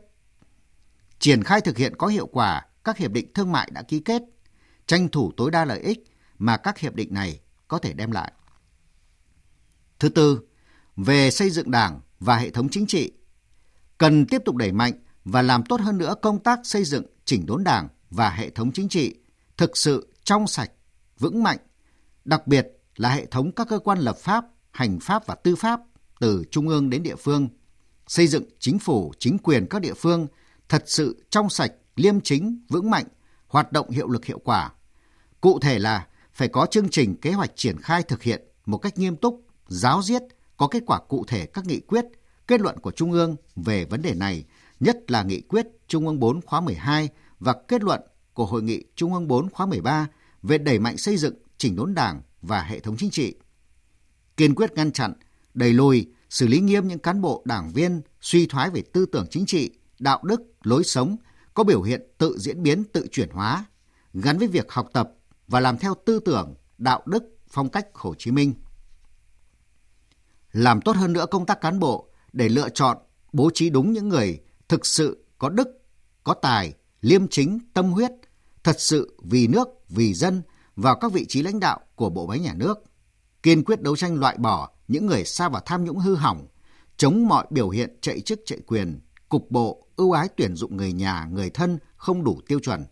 [1.20, 4.22] Triển khai thực hiện có hiệu quả các hiệp định thương mại đã ký kết,
[4.88, 6.04] tranh thủ tối đa lợi ích
[6.38, 8.32] mà các hiệp định này có thể đem lại.
[10.00, 10.40] Thứ tư,
[10.96, 13.12] về xây dựng Đảng và hệ thống chính trị,
[13.98, 14.94] cần tiếp tục đẩy mạnh
[15.26, 18.72] và làm tốt hơn nữa công tác xây dựng chỉnh đốn Đảng và hệ thống
[18.72, 19.16] chính trị
[19.58, 20.72] thực sự trong sạch,
[21.20, 21.58] vững mạnh,
[22.26, 25.82] đặc biệt là hệ thống các cơ quan lập pháp, hành pháp và tư pháp
[26.20, 27.50] từ trung ương đến địa phương,
[28.08, 30.28] xây dựng chính phủ, chính quyền các địa phương
[30.70, 33.06] thật sự trong sạch, liêm chính, vững mạnh,
[33.48, 34.72] hoạt động hiệu lực hiệu quả.
[35.42, 38.98] Cụ thể là phải có chương trình kế hoạch triển khai thực hiện một cách
[38.98, 40.22] nghiêm túc, giáo diết,
[40.58, 42.06] có kết quả cụ thể các nghị quyết,
[42.48, 44.46] kết luận của Trung ương về vấn đề này,
[44.82, 48.02] nhất là nghị quyết Trung ương 4 khóa 12 và kết luận
[48.34, 50.08] của Hội nghị Trung ương 4 khóa 13
[50.42, 53.36] về đẩy mạnh xây dựng chỉnh đốn đảng và hệ thống chính trị.
[54.38, 55.14] Kiên quyết ngăn chặn,
[55.54, 59.26] đẩy lùi, xử lý nghiêm những cán bộ đảng viên suy thoái về tư tưởng
[59.30, 61.18] chính trị, đạo đức, lối sống,
[61.54, 63.66] có biểu hiện tự diễn biến, tự chuyển hóa,
[64.14, 65.12] gắn với việc học tập
[65.48, 68.54] và làm theo tư tưởng, đạo đức, phong cách Hồ Chí Minh.
[70.52, 72.98] Làm tốt hơn nữa công tác cán bộ để lựa chọn,
[73.34, 74.40] bố trí đúng những người
[74.72, 75.68] thực sự có đức,
[76.24, 78.12] có tài, liêm chính, tâm huyết,
[78.64, 80.42] thật sự vì nước, vì dân
[80.76, 82.84] vào các vị trí lãnh đạo của bộ máy nhà nước,
[83.44, 86.48] kiên quyết đấu tranh loại bỏ những người xa vào tham nhũng hư hỏng,
[86.98, 90.94] chống mọi biểu hiện chạy chức chạy quyền, cục bộ, ưu ái tuyển dụng người
[90.94, 92.86] nhà, người thân không đủ tiêu chuẩn.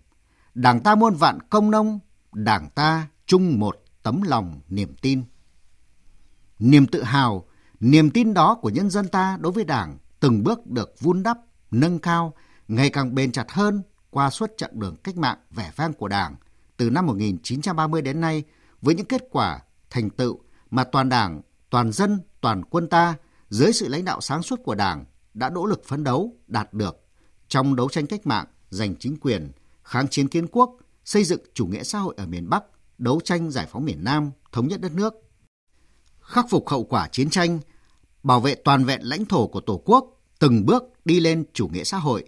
[0.54, 1.98] Đảng ta muôn vạn công nông,
[2.32, 5.24] Đảng ta chung một tấm lòng niềm tin.
[6.58, 7.44] Niềm tự hào,
[7.80, 11.38] niềm tin đó của nhân dân ta đối với Đảng từng bước được vun đắp,
[11.72, 12.34] nâng cao,
[12.68, 16.36] ngày càng bền chặt hơn qua suốt chặng đường cách mạng vẻ vang của Đảng
[16.76, 18.44] từ năm 1930 đến nay
[18.82, 20.38] với những kết quả, thành tựu
[20.70, 23.14] mà toàn Đảng, toàn dân, toàn quân ta
[23.48, 25.04] dưới sự lãnh đạo sáng suốt của Đảng
[25.34, 26.96] đã nỗ lực phấn đấu đạt được
[27.48, 31.66] trong đấu tranh cách mạng giành chính quyền, kháng chiến kiến quốc, xây dựng chủ
[31.66, 32.64] nghĩa xã hội ở miền Bắc,
[32.98, 35.14] đấu tranh giải phóng miền Nam, thống nhất đất nước.
[36.20, 37.58] Khắc phục hậu quả chiến tranh,
[38.22, 41.84] bảo vệ toàn vẹn lãnh thổ của Tổ quốc, từng bước đi lên chủ nghĩa
[41.84, 42.24] xã hội.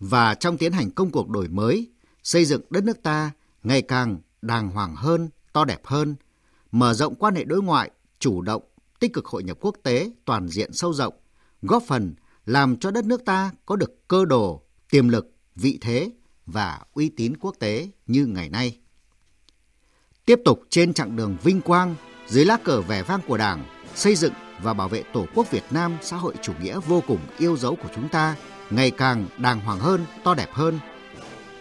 [0.00, 1.90] Và trong tiến hành công cuộc đổi mới,
[2.22, 3.30] xây dựng đất nước ta
[3.62, 6.16] ngày càng đàng hoàng hơn, to đẹp hơn,
[6.72, 8.62] mở rộng quan hệ đối ngoại, chủ động,
[9.00, 11.14] tích cực hội nhập quốc tế toàn diện sâu rộng,
[11.62, 12.14] góp phần
[12.46, 16.10] làm cho đất nước ta có được cơ đồ, tiềm lực, vị thế
[16.46, 18.78] và uy tín quốc tế như ngày nay.
[20.24, 21.94] Tiếp tục trên chặng đường vinh quang
[22.28, 25.64] dưới lá cờ vẻ vang của Đảng, xây dựng và bảo vệ Tổ quốc Việt
[25.70, 28.34] Nam xã hội chủ nghĩa vô cùng yêu dấu của chúng ta
[28.70, 30.78] ngày càng đàng hoàng hơn, to đẹp hơn.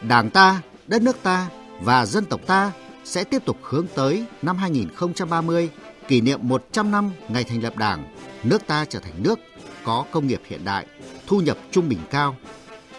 [0.01, 1.47] Đảng ta, đất nước ta
[1.81, 2.71] và dân tộc ta
[3.03, 5.69] sẽ tiếp tục hướng tới năm 2030
[6.07, 9.39] kỷ niệm 100 năm ngày thành lập Đảng, nước ta trở thành nước
[9.83, 10.85] có công nghiệp hiện đại,
[11.27, 12.35] thu nhập trung bình cao.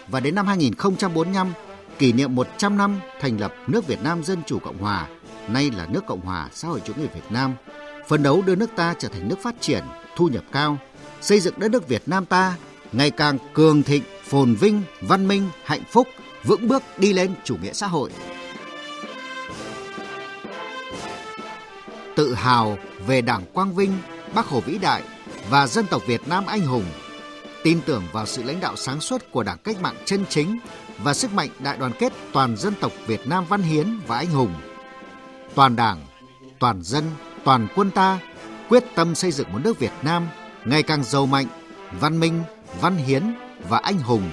[0.07, 1.53] Và đến năm 2045,
[1.99, 5.07] kỷ niệm 100 năm thành lập nước Việt Nam Dân Chủ Cộng Hòa,
[5.47, 7.55] nay là nước Cộng Hòa xã hội chủ nghĩa Việt Nam,
[8.07, 9.83] phấn đấu đưa nước ta trở thành nước phát triển,
[10.15, 10.77] thu nhập cao,
[11.21, 12.55] xây dựng đất nước Việt Nam ta
[12.91, 16.07] ngày càng cường thịnh, phồn vinh, văn minh, hạnh phúc,
[16.43, 18.11] vững bước đi lên chủ nghĩa xã hội.
[22.15, 23.97] Tự hào về Đảng Quang Vinh,
[24.33, 25.03] Bác Hồ vĩ đại
[25.49, 26.85] và dân tộc Việt Nam anh hùng,
[27.63, 30.59] tin tưởng vào sự lãnh đạo sáng suốt của Đảng cách mạng chân chính
[31.03, 34.29] và sức mạnh đại đoàn kết toàn dân tộc Việt Nam văn hiến và anh
[34.29, 34.53] hùng.
[35.55, 36.05] Toàn Đảng,
[36.59, 37.03] toàn dân,
[37.43, 38.19] toàn quân ta
[38.69, 40.27] quyết tâm xây dựng một nước Việt Nam
[40.65, 41.47] ngày càng giàu mạnh,
[41.99, 42.43] văn minh,
[42.81, 43.23] văn hiến
[43.69, 44.29] và anh hùng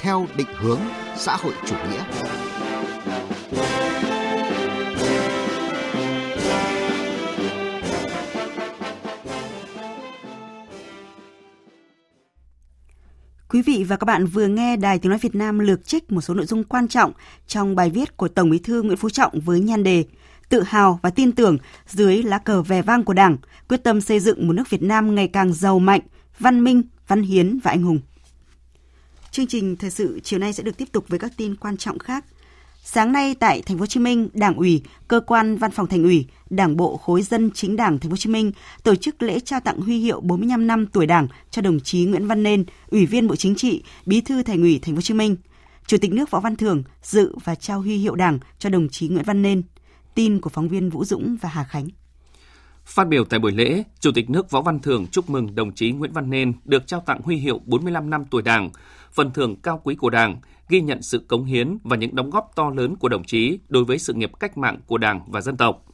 [0.00, 0.80] theo định hướng
[1.16, 2.04] xã hội chủ nghĩa.
[13.48, 16.20] Quý vị và các bạn vừa nghe Đài Tiếng Nói Việt Nam lược trích một
[16.20, 17.12] số nội dung quan trọng
[17.46, 20.04] trong bài viết của Tổng Bí thư Nguyễn Phú Trọng với nhan đề
[20.50, 23.36] Tự hào và tin tưởng dưới lá cờ vẻ vang của Đảng,
[23.68, 26.00] quyết tâm xây dựng một nước Việt Nam ngày càng giàu mạnh,
[26.38, 28.00] văn minh, văn hiến và anh hùng.
[29.30, 31.98] Chương trình thời sự chiều nay sẽ được tiếp tục với các tin quan trọng
[31.98, 32.24] khác.
[32.84, 36.02] Sáng nay tại Thành phố Hồ Chí Minh, Đảng ủy, cơ quan Văn phòng Thành
[36.02, 39.40] ủy, Đảng bộ khối dân chính Đảng Thành phố Hồ Chí Minh tổ chức lễ
[39.40, 43.06] trao tặng huy hiệu 45 năm tuổi Đảng cho đồng chí Nguyễn Văn Nên, Ủy
[43.06, 45.36] viên Bộ Chính trị, Bí thư Thành ủy Thành phố Hồ Chí Minh.
[45.86, 49.08] Chủ tịch nước Võ Văn Thưởng dự và trao huy hiệu Đảng cho đồng chí
[49.08, 49.62] Nguyễn Văn Nên.
[50.14, 51.88] Tin của phóng viên Vũ Dũng và Hà Khánh.
[52.84, 55.92] Phát biểu tại buổi lễ, Chủ tịch nước Võ Văn Thưởng chúc mừng đồng chí
[55.92, 58.70] Nguyễn Văn Nên được trao tặng huy hiệu 45 năm tuổi Đảng,
[59.12, 62.52] phần thưởng cao quý của Đảng, ghi nhận sự cống hiến và những đóng góp
[62.54, 65.56] to lớn của đồng chí đối với sự nghiệp cách mạng của Đảng và dân
[65.56, 65.84] tộc.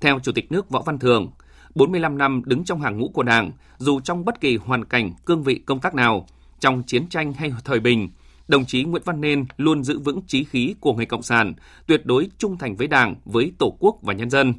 [0.00, 1.30] Theo Chủ tịch nước Võ Văn Thưởng,
[1.74, 5.42] 45 năm đứng trong hàng ngũ của Đảng, dù trong bất kỳ hoàn cảnh, cương
[5.42, 6.26] vị công tác nào,
[6.60, 8.10] trong chiến tranh hay thời bình,
[8.48, 11.54] đồng chí Nguyễn Văn Nên luôn giữ vững trí khí của người Cộng sản,
[11.86, 14.54] tuyệt đối trung thành với Đảng, với Tổ quốc và nhân dân.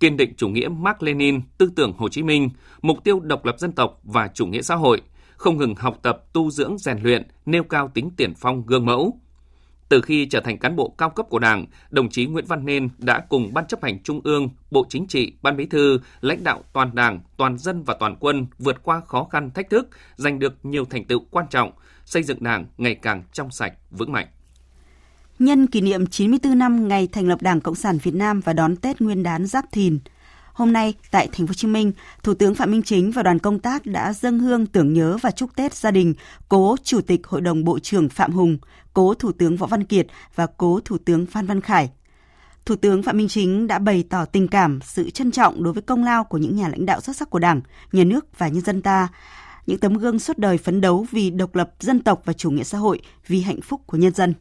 [0.00, 2.50] Kiên định chủ nghĩa Mark Lenin, tư tưởng Hồ Chí Minh,
[2.82, 5.02] mục tiêu độc lập dân tộc và chủ nghĩa xã hội–
[5.36, 9.18] không ngừng học tập, tu dưỡng, rèn luyện, nêu cao tính tiền phong gương mẫu.
[9.88, 12.88] Từ khi trở thành cán bộ cao cấp của Đảng, đồng chí Nguyễn Văn Nên
[12.98, 16.62] đã cùng Ban chấp hành Trung ương, Bộ Chính trị, Ban Bí thư, lãnh đạo
[16.72, 20.54] toàn Đảng, toàn dân và toàn quân vượt qua khó khăn thách thức, giành được
[20.62, 21.72] nhiều thành tựu quan trọng,
[22.04, 24.26] xây dựng Đảng ngày càng trong sạch, vững mạnh.
[25.38, 28.76] Nhân kỷ niệm 94 năm ngày thành lập Đảng Cộng sản Việt Nam và đón
[28.76, 29.98] Tết Nguyên đán Giáp Thìn,
[30.54, 33.38] Hôm nay tại thành phố Hồ Chí Minh, Thủ tướng Phạm Minh Chính và đoàn
[33.38, 36.14] công tác đã dâng hương tưởng nhớ và chúc Tết gia đình
[36.48, 38.58] cố Chủ tịch Hội đồng Bộ trưởng Phạm Hùng,
[38.92, 41.90] cố Thủ tướng Võ Văn Kiệt và cố Thủ tướng Phan Văn Khải.
[42.66, 45.82] Thủ tướng Phạm Minh Chính đã bày tỏ tình cảm, sự trân trọng đối với
[45.82, 47.60] công lao của những nhà lãnh đạo xuất sắc của Đảng,
[47.92, 49.08] nhà nước và nhân dân ta,
[49.66, 52.64] những tấm gương suốt đời phấn đấu vì độc lập dân tộc và chủ nghĩa
[52.64, 54.34] xã hội, vì hạnh phúc của nhân dân.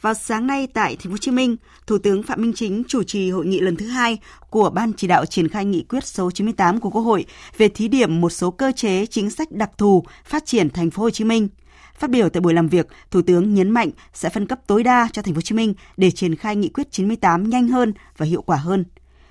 [0.00, 3.02] Vào sáng nay tại Thành phố Hồ Chí Minh, Thủ tướng Phạm Minh Chính chủ
[3.02, 4.18] trì hội nghị lần thứ hai
[4.50, 7.24] của Ban chỉ đạo triển khai nghị quyết số 98 của Quốc hội
[7.56, 11.02] về thí điểm một số cơ chế chính sách đặc thù phát triển Thành phố
[11.02, 11.48] Hồ Chí Minh.
[11.98, 15.08] Phát biểu tại buổi làm việc, Thủ tướng nhấn mạnh sẽ phân cấp tối đa
[15.12, 18.26] cho Thành phố Hồ Chí Minh để triển khai nghị quyết 98 nhanh hơn và
[18.26, 18.84] hiệu quả hơn.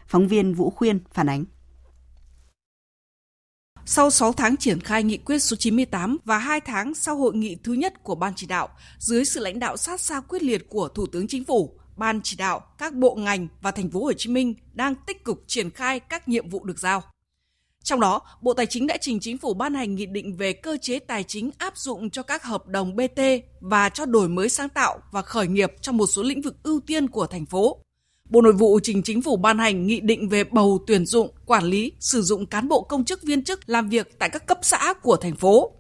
[0.08, 1.46] Phóng viên Vũ Khuyên phản ánh.
[3.88, 7.58] Sau 6 tháng triển khai nghị quyết số 98 và 2 tháng sau hội nghị
[7.64, 10.88] thứ nhất của Ban chỉ đạo, dưới sự lãnh đạo sát sao quyết liệt của
[10.88, 14.30] Thủ tướng Chính phủ, Ban chỉ đạo, các bộ ngành và thành phố Hồ Chí
[14.30, 17.04] Minh đang tích cực triển khai các nhiệm vụ được giao.
[17.84, 20.78] Trong đó, Bộ Tài chính đã trình chính phủ ban hành nghị định về cơ
[20.82, 23.22] chế tài chính áp dụng cho các hợp đồng BT
[23.62, 26.80] và cho đổi mới sáng tạo và khởi nghiệp trong một số lĩnh vực ưu
[26.80, 27.85] tiên của thành phố.
[28.30, 31.64] Bộ Nội vụ trình chính phủ ban hành nghị định về bầu tuyển dụng, quản
[31.64, 34.94] lý, sử dụng cán bộ công chức viên chức làm việc tại các cấp xã
[34.94, 35.72] của thành phố.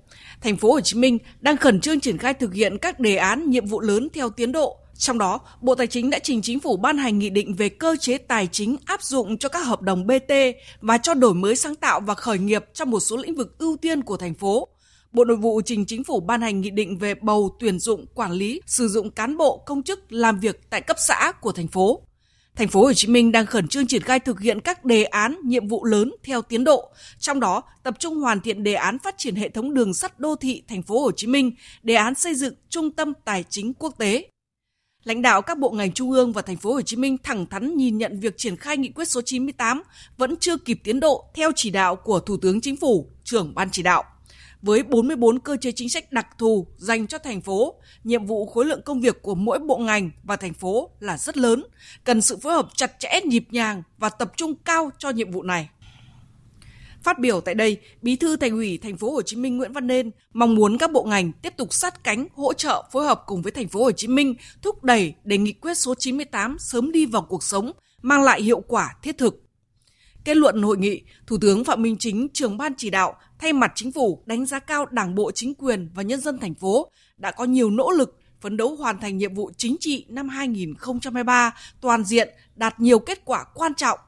[0.41, 3.49] Thành phố Hồ Chí Minh đang khẩn trương triển khai thực hiện các đề án
[3.49, 6.77] nhiệm vụ lớn theo tiến độ, Trong đó, Bộ Tài chính đã trình chính phủ
[6.77, 10.07] ban hành nghị định về cơ chế tài chính áp dụng cho các hợp đồng
[10.07, 10.33] BT
[10.81, 13.77] và cho đổi mới sáng tạo và khởi nghiệp trong một số lĩnh vực ưu
[13.77, 14.67] tiên của thành phố.
[15.11, 18.31] Bộ Nội vụ trình chính phủ ban hành nghị định về bầu tuyển dụng, quản
[18.31, 22.01] lý, sử dụng cán bộ công chức làm việc tại cấp xã của thành phố.
[22.55, 25.35] Thành phố Hồ Chí Minh đang khẩn trương triển khai thực hiện các đề án,
[25.43, 29.15] nhiệm vụ lớn theo tiến độ, trong đó tập trung hoàn thiện đề án phát
[29.17, 31.51] triển hệ thống đường sắt đô thị thành phố Hồ Chí Minh,
[31.83, 34.29] đề án xây dựng trung tâm tài chính quốc tế.
[35.03, 37.77] Lãnh đạo các bộ ngành trung ương và thành phố Hồ Chí Minh thẳng thắn
[37.77, 39.83] nhìn nhận việc triển khai nghị quyết số 98
[40.17, 43.69] vẫn chưa kịp tiến độ theo chỉ đạo của Thủ tướng Chính phủ, trưởng ban
[43.71, 44.03] chỉ đạo
[44.65, 48.65] với 44 cơ chế chính sách đặc thù dành cho thành phố, nhiệm vụ khối
[48.65, 51.63] lượng công việc của mỗi bộ ngành và thành phố là rất lớn,
[52.03, 55.43] cần sự phối hợp chặt chẽ nhịp nhàng và tập trung cao cho nhiệm vụ
[55.43, 55.69] này.
[57.03, 59.87] Phát biểu tại đây, Bí thư Thành ủy Thành phố Hồ Chí Minh Nguyễn Văn
[59.87, 63.41] Nên mong muốn các bộ ngành tiếp tục sát cánh, hỗ trợ, phối hợp cùng
[63.41, 67.05] với Thành phố Hồ Chí Minh thúc đẩy để nghị quyết số 98 sớm đi
[67.05, 69.41] vào cuộc sống, mang lại hiệu quả thiết thực.
[70.25, 73.71] Kết luận hội nghị, Thủ tướng Phạm Minh Chính, trưởng ban chỉ đạo, thay mặt
[73.75, 77.31] chính phủ đánh giá cao Đảng bộ chính quyền và nhân dân thành phố đã
[77.31, 82.03] có nhiều nỗ lực phấn đấu hoàn thành nhiệm vụ chính trị năm 2023 toàn
[82.03, 83.99] diện, đạt nhiều kết quả quan trọng.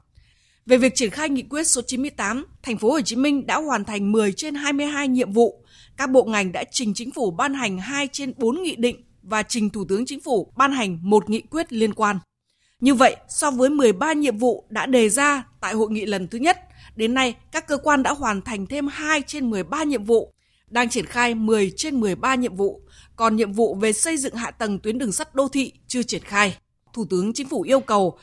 [0.65, 3.85] Về việc triển khai nghị quyết số 98, thành phố Hồ Chí Minh đã hoàn
[3.85, 5.63] thành 10 trên 22 nhiệm vụ.
[5.97, 9.43] Các bộ ngành đã trình chính phủ ban hành 2 trên 4 nghị định và
[9.43, 12.19] trình Thủ tướng Chính phủ ban hành một nghị quyết liên quan.
[12.79, 16.37] Như vậy, so với 13 nhiệm vụ đã đề ra tại hội nghị lần thứ
[16.37, 16.57] nhất,
[16.97, 20.33] đến nay các cơ quan đã hoàn thành thêm 2 trên 13 nhiệm vụ,
[20.67, 22.81] đang triển khai 10 trên 13 nhiệm vụ,
[23.15, 26.21] còn nhiệm vụ về xây dựng hạ tầng tuyến đường sắt đô thị chưa triển
[26.21, 26.57] khai.
[26.93, 28.17] Thủ tướng Chính phủ yêu cầu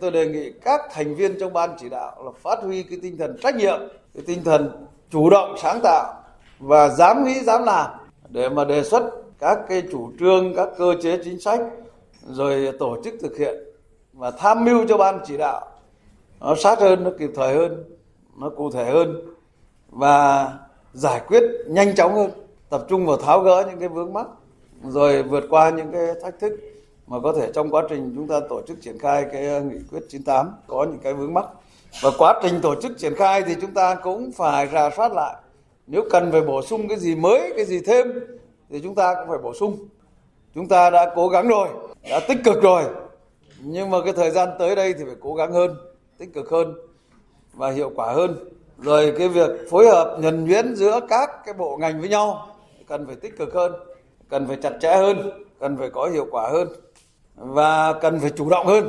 [0.00, 3.16] Tôi đề nghị các thành viên trong ban chỉ đạo là phát huy cái tinh
[3.18, 3.80] thần trách nhiệm,
[4.14, 6.22] cái tinh thần chủ động sáng tạo
[6.58, 7.90] và dám nghĩ dám làm
[8.28, 11.60] để mà đề xuất các cái chủ trương, các cơ chế chính sách
[12.28, 13.54] rồi tổ chức thực hiện
[14.12, 15.75] và tham mưu cho ban chỉ đạo
[16.40, 17.84] nó sát hơn, nó kịp thời hơn,
[18.36, 19.20] nó cụ thể hơn
[19.90, 20.52] và
[20.92, 22.30] giải quyết nhanh chóng hơn,
[22.70, 24.26] tập trung vào tháo gỡ những cái vướng mắc,
[24.82, 26.52] rồi vượt qua những cái thách thức
[27.06, 29.78] mà có thể trong quá trình chúng ta tổ chức triển khai cái ờ, nghị
[29.90, 31.46] quyết 98 có những cái vướng mắc.
[32.02, 35.34] Và quá trình tổ chức triển khai thì chúng ta cũng phải rà soát lại.
[35.86, 38.12] Nếu cần phải bổ sung cái gì mới, cái gì thêm
[38.70, 39.88] thì chúng ta cũng phải bổ sung.
[40.54, 41.68] Chúng ta đã cố gắng rồi,
[42.10, 42.82] đã tích cực rồi,
[43.60, 45.76] nhưng mà cái thời gian tới đây thì phải cố gắng hơn
[46.18, 46.74] tích cực hơn
[47.54, 48.36] và hiệu quả hơn.
[48.78, 52.46] Rồi cái việc phối hợp nhuần nhuyễn giữa các cái bộ ngành với nhau
[52.86, 53.72] cần phải tích cực hơn,
[54.28, 56.68] cần phải chặt chẽ hơn, cần phải có hiệu quả hơn
[57.36, 58.88] và cần phải chủ động hơn.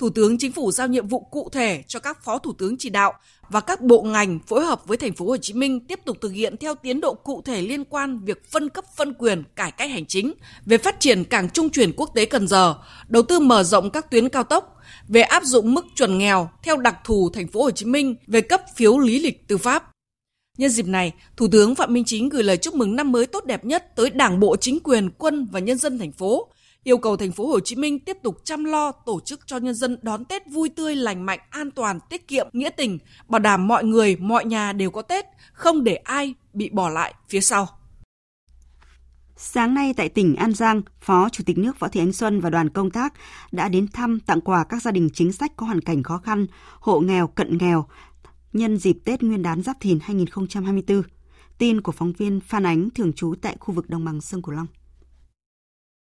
[0.00, 2.90] Thủ tướng Chính phủ giao nhiệm vụ cụ thể cho các phó thủ tướng chỉ
[2.90, 3.12] đạo
[3.48, 6.28] và các bộ ngành phối hợp với thành phố Hồ Chí Minh tiếp tục thực
[6.28, 9.90] hiện theo tiến độ cụ thể liên quan việc phân cấp phân quyền, cải cách
[9.90, 10.32] hành chính,
[10.66, 12.74] về phát triển cảng trung chuyển quốc tế Cần Giờ,
[13.08, 14.76] đầu tư mở rộng các tuyến cao tốc,
[15.08, 18.40] về áp dụng mức chuẩn nghèo theo đặc thù thành phố Hồ Chí Minh về
[18.40, 19.90] cấp phiếu lý lịch tư pháp.
[20.58, 23.44] Nhân dịp này, Thủ tướng Phạm Minh Chính gửi lời chúc mừng năm mới tốt
[23.44, 26.48] đẹp nhất tới Đảng bộ, chính quyền, quân và nhân dân thành phố,
[26.84, 29.74] yêu cầu thành phố Hồ Chí Minh tiếp tục chăm lo tổ chức cho nhân
[29.74, 33.68] dân đón Tết vui tươi, lành mạnh, an toàn, tiết kiệm, nghĩa tình, bảo đảm
[33.68, 37.68] mọi người, mọi nhà đều có Tết, không để ai bị bỏ lại phía sau.
[39.36, 42.50] Sáng nay tại tỉnh An Giang, Phó Chủ tịch nước Võ Thị Ánh Xuân và
[42.50, 43.14] đoàn công tác
[43.52, 46.46] đã đến thăm tặng quà các gia đình chính sách có hoàn cảnh khó khăn,
[46.80, 47.86] hộ nghèo, cận nghèo
[48.52, 51.02] nhân dịp Tết Nguyên đán Giáp Thìn 2024.
[51.58, 54.54] Tin của phóng viên Phan Ánh thường trú tại khu vực đồng bằng sông Cửu
[54.54, 54.66] Long.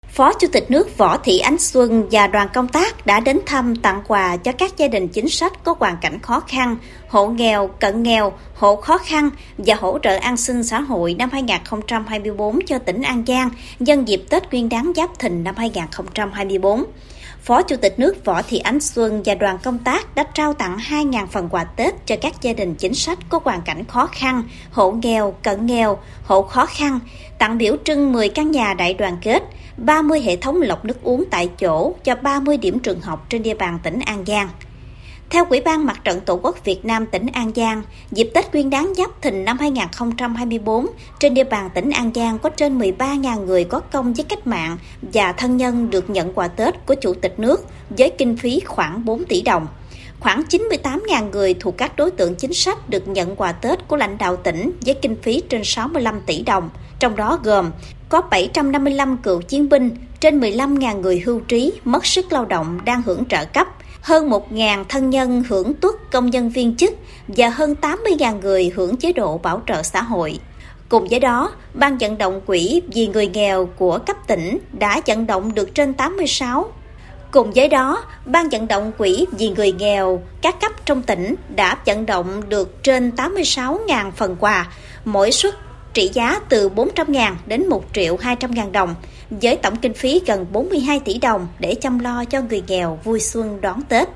[0.09, 3.77] Phó Chủ tịch nước Võ Thị Ánh Xuân và đoàn công tác đã đến thăm
[3.77, 6.77] tặng quà cho các gia đình chính sách có hoàn cảnh khó khăn,
[7.09, 11.31] hộ nghèo, cận nghèo, hộ khó khăn và hỗ trợ an sinh xã hội năm
[11.33, 16.85] 2024 cho tỉnh An Giang nhân dịp Tết Nguyên đán Giáp Thìn năm 2024.
[17.42, 20.77] Phó Chủ tịch nước Võ Thị Ánh Xuân và đoàn công tác đã trao tặng
[20.90, 24.42] 2.000 phần quà Tết cho các gia đình chính sách có hoàn cảnh khó khăn,
[24.71, 27.01] hộ nghèo, cận nghèo, hộ khó khăn,
[27.38, 29.42] tặng biểu trưng 10 căn nhà đại đoàn kết,
[29.78, 33.54] 30 hệ thống lọc nước uống tại chỗ cho 30 điểm trường học trên địa
[33.54, 34.48] bàn tỉnh An Giang.
[35.30, 38.70] Theo Quỹ ban Mặt trận Tổ quốc Việt Nam tỉnh An Giang, dịp Tết Nguyên
[38.70, 40.87] đán Giáp Thìn năm 2024,
[41.20, 44.76] trên địa bàn tỉnh An Giang có trên 13.000 người có công với cách mạng
[45.02, 49.04] và thân nhân được nhận quà Tết của Chủ tịch nước với kinh phí khoảng
[49.04, 49.66] 4 tỷ đồng.
[50.20, 54.18] Khoảng 98.000 người thuộc các đối tượng chính sách được nhận quà Tết của lãnh
[54.18, 57.70] đạo tỉnh với kinh phí trên 65 tỷ đồng, trong đó gồm
[58.09, 59.90] có 755 cựu chiến binh,
[60.21, 63.67] trên 15.000 người hưu trí, mất sức lao động đang hưởng trợ cấp,
[64.00, 66.94] hơn 1.000 thân nhân hưởng tuất công nhân viên chức
[67.29, 70.38] và hơn 80.000 người hưởng chế độ bảo trợ xã hội.
[70.88, 75.27] Cùng với đó, Ban vận động quỹ vì người nghèo của cấp tỉnh đã vận
[75.27, 76.73] động được trên 86
[77.31, 81.79] Cùng với đó, Ban vận động quỹ vì người nghèo các cấp trong tỉnh đã
[81.87, 84.67] vận động được trên 86.000 phần quà,
[85.04, 85.54] mỗi suất
[85.99, 88.94] trị giá từ 400.000 đến 1 triệu 200.000 đồng,
[89.31, 93.21] với tổng kinh phí gần 42 tỷ đồng để chăm lo cho người nghèo vui
[93.21, 94.09] xuân đón Tết.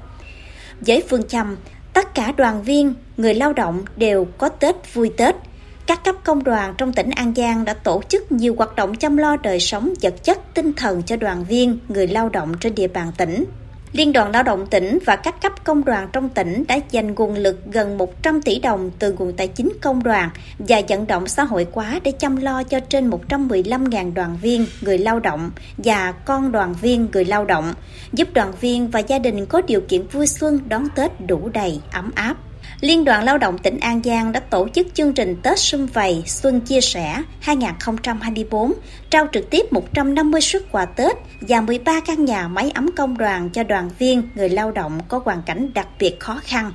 [0.81, 1.57] Với phương châm,
[1.93, 5.35] tất cả đoàn viên, người lao động đều có Tết vui Tết–
[5.87, 9.17] các cấp công đoàn trong tỉnh An Giang đã tổ chức nhiều hoạt động chăm
[9.17, 12.89] lo đời sống vật chất, tinh thần cho đoàn viên, người lao động trên địa
[12.89, 13.45] bàn tỉnh.
[13.93, 17.35] Liên đoàn Lao động tỉnh và các cấp công đoàn trong tỉnh đã dành nguồn
[17.35, 21.45] lực gần 100 tỷ đồng từ nguồn tài chính công đoàn và vận động xã
[21.45, 26.53] hội hóa để chăm lo cho trên 115.000 đoàn viên, người lao động và con
[26.53, 27.75] đoàn viên, người lao động,
[28.13, 31.81] giúp đoàn viên và gia đình có điều kiện vui xuân đón Tết đủ đầy,
[31.93, 32.37] ấm áp.
[32.83, 36.23] Liên đoàn Lao động tỉnh An Giang đã tổ chức chương trình Tết Xuân Vầy
[36.27, 38.73] Xuân Chia Sẻ 2024,
[39.11, 43.51] trao trực tiếp 150 suất quà Tết và 13 căn nhà máy ấm công đoàn
[43.51, 46.73] cho đoàn viên, người lao động có hoàn cảnh đặc biệt khó khăn.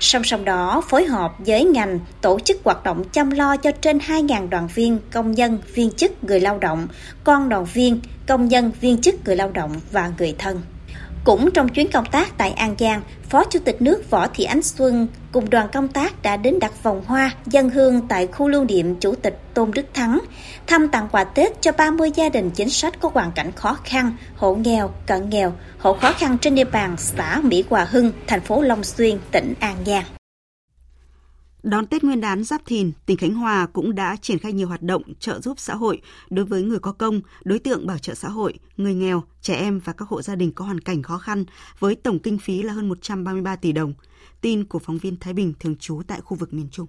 [0.00, 3.98] Song song đó, phối hợp với ngành tổ chức hoạt động chăm lo cho trên
[3.98, 6.88] 2.000 đoàn viên, công nhân, viên chức, người lao động,
[7.24, 10.62] con đoàn viên, công nhân, viên chức, người lao động và người thân.
[11.24, 14.62] Cũng trong chuyến công tác tại An Giang, Phó Chủ tịch nước Võ Thị Ánh
[14.62, 18.64] Xuân cùng đoàn công tác đã đến đặt vòng hoa dân hương tại khu lưu
[18.64, 20.20] niệm Chủ tịch Tôn Đức Thắng,
[20.66, 24.16] thăm tặng quà Tết cho 30 gia đình chính sách có hoàn cảnh khó khăn,
[24.36, 28.40] hộ nghèo, cận nghèo, hộ khó khăn trên địa bàn xã Mỹ Hòa Hưng, thành
[28.40, 30.04] phố Long Xuyên, tỉnh An Giang.
[31.62, 34.82] Đón Tết Nguyên đán Giáp Thìn, tỉnh Khánh Hòa cũng đã triển khai nhiều hoạt
[34.82, 36.00] động trợ giúp xã hội
[36.30, 39.80] đối với người có công, đối tượng bảo trợ xã hội, người nghèo, trẻ em
[39.84, 41.44] và các hộ gia đình có hoàn cảnh khó khăn
[41.78, 43.94] với tổng kinh phí là hơn 133 tỷ đồng.
[44.40, 46.86] Tin của phóng viên Thái Bình thường trú tại khu vực miền Trung.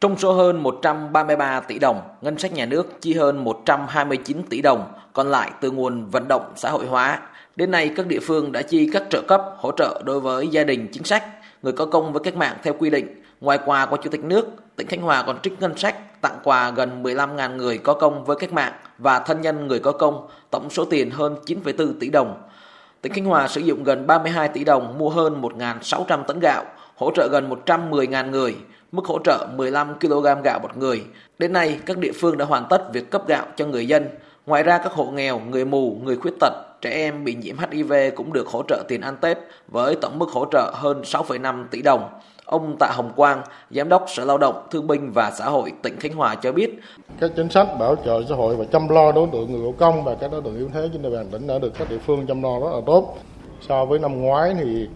[0.00, 4.92] Trong số hơn 133 tỷ đồng, ngân sách nhà nước chi hơn 129 tỷ đồng,
[5.12, 7.20] còn lại từ nguồn vận động xã hội hóa.
[7.56, 10.64] Đến nay, các địa phương đã chi các trợ cấp, hỗ trợ đối với gia
[10.64, 11.24] đình chính sách,
[11.62, 13.22] người có công với cách mạng theo quy định.
[13.40, 14.46] Ngoài quà của Chủ tịch nước,
[14.76, 18.36] tỉnh Khánh Hòa còn trích ngân sách tặng quà gần 15.000 người có công với
[18.36, 22.42] cách mạng và thân nhân người có công, tổng số tiền hơn 9,4 tỷ đồng.
[23.02, 26.64] Tỉnh Khánh Hòa sử dụng gần 32 tỷ đồng mua hơn 1.600 tấn gạo,
[26.96, 28.56] hỗ trợ gần 110.000 người,
[28.92, 31.04] mức hỗ trợ 15 kg gạo một người.
[31.38, 34.08] Đến nay, các địa phương đã hoàn tất việc cấp gạo cho người dân.
[34.46, 37.92] Ngoài ra, các hộ nghèo, người mù, người khuyết tật, trẻ em bị nhiễm HIV
[38.16, 41.82] cũng được hỗ trợ tiền ăn Tết với tổng mức hỗ trợ hơn 6,5 tỷ
[41.82, 42.08] đồng.
[42.44, 45.96] Ông Tạ Hồng Quang, Giám đốc Sở Lao động, Thương binh và Xã hội tỉnh
[46.00, 46.78] Khánh Hòa cho biết.
[47.20, 50.04] Các chính sách bảo trợ xã hội và chăm lo đối tượng người có công
[50.04, 52.26] và các đối tượng yếu thế trên địa bàn tỉnh đã được các địa phương
[52.26, 53.18] chăm lo rất là tốt.
[53.68, 54.88] So với năm ngoái thì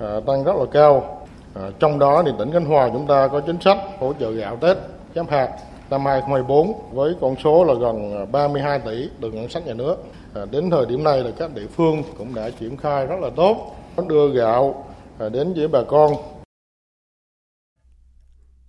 [0.00, 1.26] à, tăng rất là cao.
[1.54, 4.56] À, trong đó thì tỉnh Khánh Hòa chúng ta có chính sách hỗ trợ gạo
[4.56, 4.76] Tết
[5.14, 5.48] giám hạt
[5.90, 9.96] năm 2024 với con số là gần à, 32 tỷ từ ngân sách nhà nước.
[10.34, 13.30] À, đến thời điểm này là các địa phương cũng đã triển khai rất là
[13.36, 13.76] tốt,
[14.08, 14.86] đưa gạo
[15.18, 16.12] à, đến với bà con.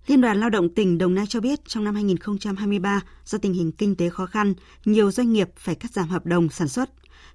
[0.08, 3.72] Liên đoàn Lao động tỉnh Đồng Nai cho biết trong năm 2023, do tình hình
[3.72, 4.54] kinh tế khó khăn,
[4.86, 6.90] nhiều doanh nghiệp phải cắt giảm hợp đồng sản xuất.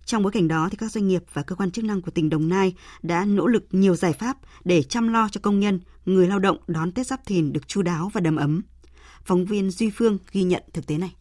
[0.05, 2.31] Trong bối cảnh đó, thì các doanh nghiệp và cơ quan chức năng của tỉnh
[2.31, 6.29] Đồng Nai đã nỗ lực nhiều giải pháp để chăm lo cho công nhân, người
[6.29, 8.63] lao động đón Tết Giáp Thìn được chu đáo và đầm ấm.
[9.29, 11.15] Phóng viên Duy Phương ghi nhận thực tế này.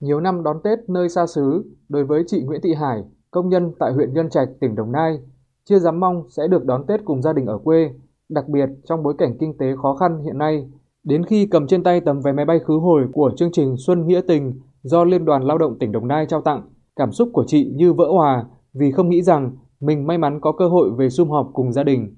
[0.00, 3.72] Nhiều năm đón Tết nơi xa xứ, đối với chị Nguyễn Thị Hải, công nhân
[3.78, 5.18] tại huyện Nhân Trạch, tỉnh Đồng Nai,
[5.64, 7.90] chưa dám mong sẽ được đón Tết cùng gia đình ở quê,
[8.28, 10.70] đặc biệt trong bối cảnh kinh tế khó khăn hiện nay.
[11.04, 14.06] Đến khi cầm trên tay tấm vé máy bay khứ hồi của chương trình Xuân
[14.06, 17.44] Nghĩa Tình do Liên đoàn Lao động tỉnh Đồng Nai trao tặng, cảm xúc của
[17.46, 21.10] chị như vỡ hòa vì không nghĩ rằng mình may mắn có cơ hội về
[21.10, 22.16] sum họp cùng gia đình.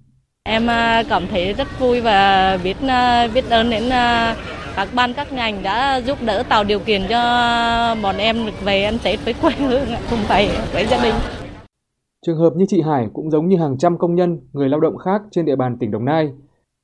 [0.48, 4.36] Em à, cảm thấy rất vui và biết à, biết ơn đến à,
[4.76, 7.20] các ban các ngành đã giúp đỡ tạo điều kiện cho
[8.02, 11.14] bọn em được về ăn Tết với quê hương cùng phải với gia đình.
[12.26, 14.96] Trường hợp như chị Hải cũng giống như hàng trăm công nhân, người lao động
[14.98, 16.32] khác trên địa bàn tỉnh Đồng Nai.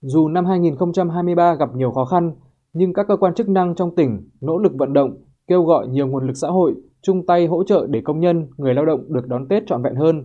[0.02, 2.32] Dù năm 2023 gặp nhiều khó khăn,
[2.72, 5.10] nhưng các cơ quan chức năng trong tỉnh nỗ lực vận động,
[5.48, 8.74] kêu gọi nhiều nguồn lực xã hội chung tay hỗ trợ để công nhân, người
[8.74, 10.24] lao động được đón Tết trọn vẹn hơn.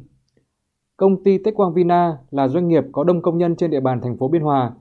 [0.97, 4.01] Công ty Tech Quang Vina là doanh nghiệp có đông công nhân trên địa bàn
[4.01, 4.71] thành phố Biên Hòa.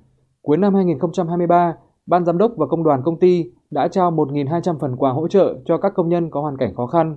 [0.42, 4.96] Cuối năm 2023, Ban giám đốc và công đoàn công ty đã trao 1.200 phần
[4.96, 7.16] quà hỗ trợ cho các công nhân có hoàn cảnh khó khăn.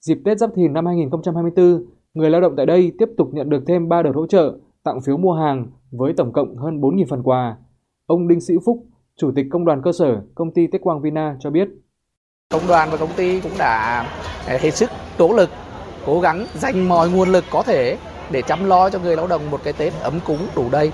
[0.00, 1.84] Dịp Tết Giáp Thìn năm 2024,
[2.14, 5.00] người lao động tại đây tiếp tục nhận được thêm 3 đợt hỗ trợ, tặng
[5.00, 7.56] phiếu mua hàng với tổng cộng hơn 4.000 phần quà.
[8.06, 8.84] Ông Đinh Sĩ Phúc,
[9.16, 11.68] Chủ tịch Công đoàn cơ sở công ty Tết Quang Vina cho biết.
[12.50, 14.06] Công đoàn và công ty cũng đã
[14.46, 15.48] hết sức nỗ lực,
[16.06, 17.96] cố gắng dành mọi nguồn lực có thể
[18.30, 20.92] để chăm lo cho người lao động một cái Tết ấm cúng đủ đầy.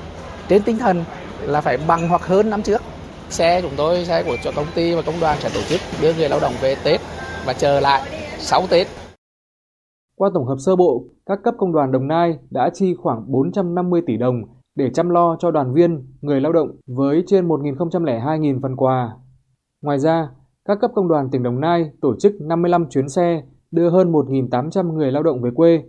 [0.49, 1.05] Trên tinh thần
[1.43, 2.83] là phải bằng hoặc hơn năm trước
[3.31, 6.15] Xe chúng tôi, xe của cho công ty và công đoàn sẽ tổ chức đưa
[6.15, 7.01] người lao động về Tết
[7.47, 8.03] và chờ lại
[8.39, 8.87] 6 Tết.
[10.17, 14.03] Qua tổng hợp sơ bộ, các cấp công đoàn Đồng Nai đã chi khoảng 450
[14.07, 14.43] tỷ đồng
[14.75, 19.11] để chăm lo cho đoàn viên, người lao động với trên 1.002.000 phần quà.
[19.83, 20.29] Ngoài ra,
[20.65, 24.93] các cấp công đoàn tỉnh Đồng Nai tổ chức 55 chuyến xe đưa hơn 1.800
[24.93, 25.83] người lao động về quê.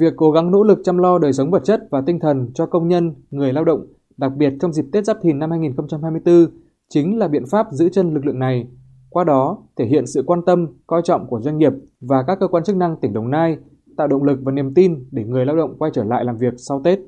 [0.00, 2.66] Việc cố gắng nỗ lực chăm lo đời sống vật chất và tinh thần cho
[2.66, 3.86] công nhân, người lao động,
[4.16, 6.46] đặc biệt trong dịp Tết Giáp Thìn năm 2024,
[6.88, 8.66] chính là biện pháp giữ chân lực lượng này.
[9.10, 12.48] Qua đó, thể hiện sự quan tâm, coi trọng của doanh nghiệp và các cơ
[12.48, 13.56] quan chức năng tỉnh Đồng Nai,
[13.96, 16.54] tạo động lực và niềm tin để người lao động quay trở lại làm việc
[16.56, 16.98] sau Tết.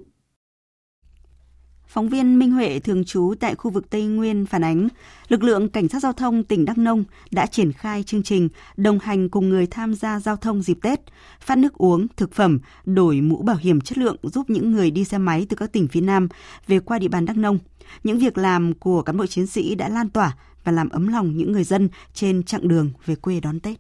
[1.88, 4.88] Phóng viên Minh Huệ thường trú tại khu vực Tây Nguyên phản ánh,
[5.28, 8.98] lực lượng cảnh sát giao thông tỉnh Đắk Nông đã triển khai chương trình đồng
[8.98, 11.00] hành cùng người tham gia giao thông dịp Tết,
[11.40, 15.04] phát nước uống, thực phẩm, đổi mũ bảo hiểm chất lượng giúp những người đi
[15.04, 16.28] xe máy từ các tỉnh phía Nam
[16.66, 17.58] về qua địa bàn Đắk Nông.
[18.04, 21.36] Những việc làm của cán bộ chiến sĩ đã lan tỏa và làm ấm lòng
[21.36, 23.78] những người dân trên chặng đường về quê đón Tết.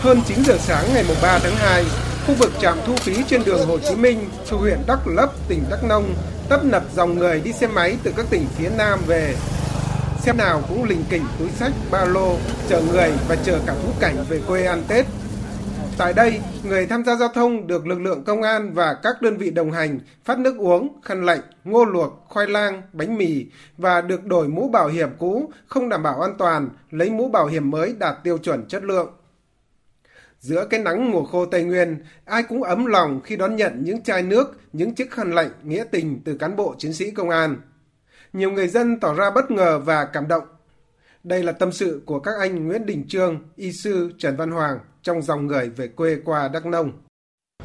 [0.00, 1.84] Hơn 9 giờ sáng ngày 3 tháng 2,
[2.26, 4.18] khu vực trạm thu phí trên đường Hồ Chí Minh
[4.48, 6.14] thuộc huyện Đắk Lấp, tỉnh Đắk Nông
[6.48, 9.34] tấp nập dòng người đi xe máy từ các tỉnh phía Nam về.
[10.20, 12.36] Xe nào cũng lình kỉnh túi sách, ba lô,
[12.68, 15.06] chở người và chờ cả thú cảnh về quê ăn Tết.
[15.98, 19.36] Tại đây, người tham gia giao thông được lực lượng công an và các đơn
[19.36, 23.46] vị đồng hành phát nước uống, khăn lạnh, ngô luộc, khoai lang, bánh mì
[23.78, 27.46] và được đổi mũ bảo hiểm cũ không đảm bảo an toàn, lấy mũ bảo
[27.46, 29.08] hiểm mới đạt tiêu chuẩn chất lượng.
[30.42, 34.02] Giữa cái nắng mùa khô Tây Nguyên, ai cũng ấm lòng khi đón nhận những
[34.02, 37.56] chai nước, những chiếc khăn lạnh nghĩa tình từ cán bộ chiến sĩ công an.
[38.32, 40.44] Nhiều người dân tỏ ra bất ngờ và cảm động.
[41.24, 44.78] Đây là tâm sự của các anh Nguyễn Đình Trương, y sư Trần Văn Hoàng
[45.02, 46.92] trong dòng người về quê qua Đắk Nông.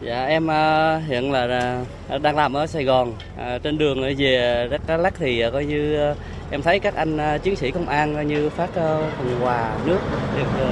[0.06, 3.14] Dạ em ờ, hiện là ờ, đang làm ở Sài Gòn.
[3.38, 6.14] Ờ, trên đường về Đắk Lắk thì coi như
[6.52, 8.70] em thấy các anh chiến sĩ công an coi như phát
[9.18, 10.00] phần quà nước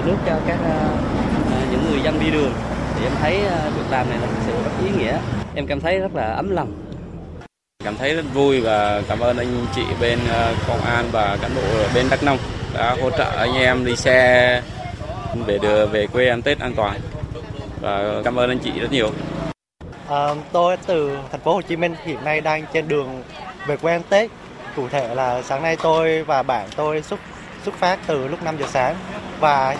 [0.06, 0.60] nước cho các
[1.96, 2.54] người dân đi đường
[2.96, 3.39] thì em thấy
[3.76, 5.18] việc làm này là thực sự rất ý nghĩa.
[5.56, 6.72] Em cảm thấy rất là ấm lòng.
[7.84, 10.20] Cảm thấy rất vui và cảm ơn anh chị bên
[10.68, 12.38] công an và cán bộ ở bên Đắk Nông
[12.74, 14.62] đã hỗ trợ anh em đi xe
[15.46, 17.00] để đưa về quê ăn Tết an toàn
[17.82, 19.12] và cảm ơn anh chị rất nhiều.
[20.10, 23.24] À, tôi từ thành phố Hồ Chí Minh hiện nay đang trên đường
[23.68, 24.32] về quê ăn Tết.
[24.76, 27.20] Cụ thể là sáng nay tôi và bạn tôi xuất
[27.66, 28.96] xuất phát từ lúc 5 giờ sáng
[29.39, 29.76] và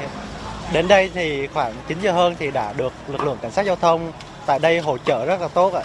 [0.74, 3.76] đến đây thì khoảng 9 giờ hơn thì đã được lực lượng cảnh sát giao
[3.76, 4.12] thông
[4.46, 5.84] tại đây hỗ trợ rất là tốt ạ.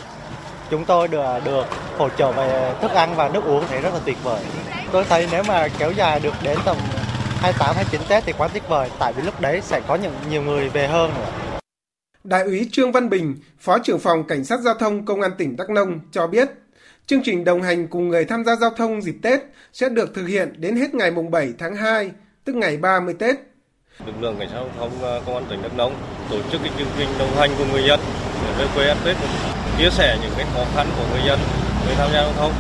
[0.71, 1.67] Chúng tôi được được
[1.99, 4.41] hỗ trợ về thức ăn và nước uống thì rất là tuyệt vời.
[4.93, 6.77] Tôi thấy nếu mà kéo dài được đến tầm
[7.41, 10.43] 28 29 Tết thì quá tuyệt vời tại vì lúc đấy sẽ có những nhiều
[10.43, 11.59] người về hơn nữa.
[12.25, 15.57] Đại úy Trương Văn Bình, Phó trưởng phòng Cảnh sát Giao thông Công an tỉnh
[15.57, 16.49] Đắk Nông cho biết,
[17.07, 19.41] chương trình đồng hành cùng người tham gia giao thông dịp Tết
[19.73, 22.11] sẽ được thực hiện đến hết ngày mùng 7 tháng 2,
[22.45, 23.37] tức ngày 30 Tết.
[24.07, 25.95] Lực lượng Cảnh sát Giao thông ờ, Công an tỉnh Đắk Nông
[26.31, 28.01] tổ chức cái chương trình đồng hành cùng người dân
[28.45, 29.17] để về quê ăn Tết,
[29.79, 31.39] chia sẻ những cái khó khăn của người dân
[31.87, 32.53] người tham gia giao thông.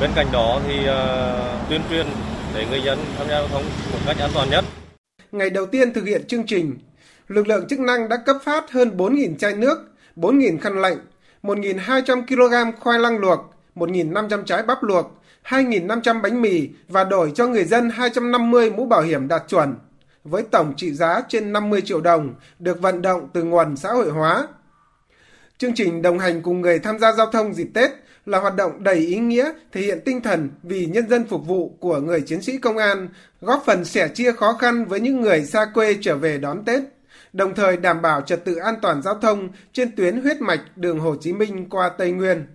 [0.00, 2.06] Bên cạnh đó thì uh, tuyên truyền
[2.54, 3.62] để người dân tham gia giao thông
[3.92, 4.64] một cách an toàn nhất.
[5.32, 6.78] Ngày đầu tiên thực hiện chương trình,
[7.28, 9.78] lực lượng chức năng đã cấp phát hơn 4.000 chai nước,
[10.16, 10.98] 4.000 khăn lạnh,
[11.42, 17.46] 1.200 kg khoai lang luộc, 1.500 trái bắp luộc, 2.500 bánh mì và đổi cho
[17.46, 19.74] người dân 250 mũ bảo hiểm đạt chuẩn,
[20.24, 24.10] với tổng trị giá trên 50 triệu đồng, được vận động từ nguồn xã hội
[24.10, 24.48] hóa.
[25.58, 27.90] Chương trình đồng hành cùng người tham gia giao thông dịp Tết
[28.26, 31.76] là hoạt động đầy ý nghĩa, thể hiện tinh thần vì nhân dân phục vụ
[31.80, 33.08] của người chiến sĩ công an,
[33.40, 36.82] góp phần sẻ chia khó khăn với những người xa quê trở về đón Tết,
[37.32, 41.00] đồng thời đảm bảo trật tự an toàn giao thông trên tuyến huyết mạch đường
[41.00, 42.46] Hồ Chí Minh qua Tây Nguyên.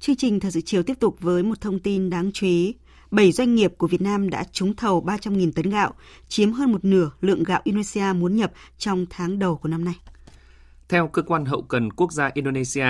[0.00, 2.74] Chương trình Thời sự chiều tiếp tục với một thông tin đáng chú ý.
[3.10, 5.92] 7 doanh nghiệp của Việt Nam đã trúng thầu 300.000 tấn gạo,
[6.28, 9.94] chiếm hơn một nửa lượng gạo Indonesia muốn nhập trong tháng đầu của năm nay.
[10.88, 12.86] Theo cơ quan hậu cần quốc gia Indonesia,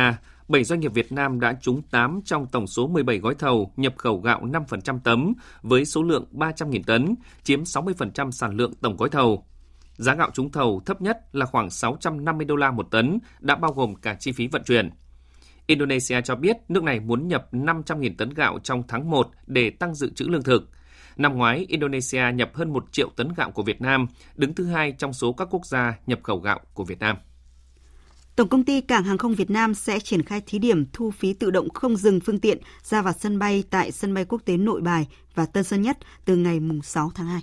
[0.49, 3.95] 7 doanh nghiệp Việt Nam đã trúng 8 trong tổng số 17 gói thầu nhập
[3.97, 9.09] khẩu gạo 5% tấm với số lượng 300.000 tấn, chiếm 60% sản lượng tổng gói
[9.09, 9.45] thầu.
[9.97, 13.73] Giá gạo trúng thầu thấp nhất là khoảng 650 đô la một tấn, đã bao
[13.73, 14.91] gồm cả chi phí vận chuyển.
[15.67, 19.95] Indonesia cho biết nước này muốn nhập 500.000 tấn gạo trong tháng 1 để tăng
[19.95, 20.71] dự trữ lương thực.
[21.17, 24.07] Năm ngoái, Indonesia nhập hơn 1 triệu tấn gạo của Việt Nam,
[24.37, 27.17] đứng thứ hai trong số các quốc gia nhập khẩu gạo của Việt Nam.
[28.37, 31.35] Tổng công ty Cảng hàng không Việt Nam sẽ triển khai thí điểm thu phí
[31.35, 34.57] tự động không dừng phương tiện ra vào sân bay tại sân bay quốc tế
[34.57, 37.43] Nội Bài và Tân Sơn Nhất từ ngày 6 tháng 2.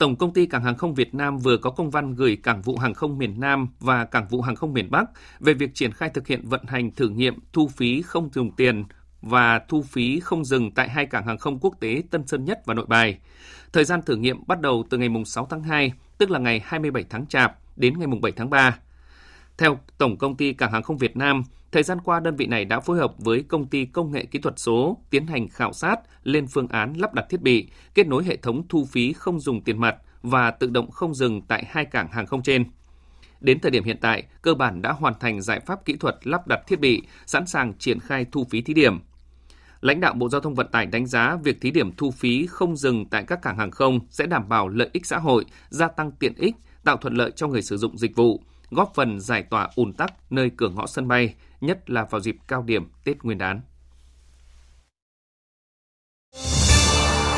[0.00, 2.76] Tổng công ty Cảng hàng không Việt Nam vừa có công văn gửi Cảng vụ
[2.76, 5.04] hàng không miền Nam và Cảng vụ hàng không miền Bắc
[5.40, 8.84] về việc triển khai thực hiện vận hành thử nghiệm thu phí không dùng tiền
[9.22, 12.62] và thu phí không dừng tại hai cảng hàng không quốc tế Tân Sơn Nhất
[12.66, 13.18] và Nội Bài.
[13.72, 17.04] Thời gian thử nghiệm bắt đầu từ ngày 6 tháng 2, tức là ngày 27
[17.10, 18.78] tháng Chạp đến ngày 7 tháng 3.
[19.58, 21.42] Theo Tổng Công ty Cảng hàng không Việt Nam,
[21.72, 24.38] thời gian qua đơn vị này đã phối hợp với Công ty Công nghệ Kỹ
[24.38, 28.24] thuật số tiến hành khảo sát lên phương án lắp đặt thiết bị, kết nối
[28.24, 31.84] hệ thống thu phí không dùng tiền mặt và tự động không dừng tại hai
[31.84, 32.64] cảng hàng không trên.
[33.40, 36.46] Đến thời điểm hiện tại, cơ bản đã hoàn thành giải pháp kỹ thuật lắp
[36.46, 39.00] đặt thiết bị, sẵn sàng triển khai thu phí thí điểm.
[39.80, 42.76] Lãnh đạo Bộ Giao thông Vận tải đánh giá việc thí điểm thu phí không
[42.76, 46.12] dừng tại các cảng hàng không sẽ đảm bảo lợi ích xã hội, gia tăng
[46.12, 46.54] tiện ích,
[46.84, 48.40] tạo thuận lợi cho người sử dụng dịch vụ,
[48.70, 52.36] góp phần giải tỏa ùn tắc nơi cửa ngõ sân bay, nhất là vào dịp
[52.48, 53.60] cao điểm Tết Nguyên đán.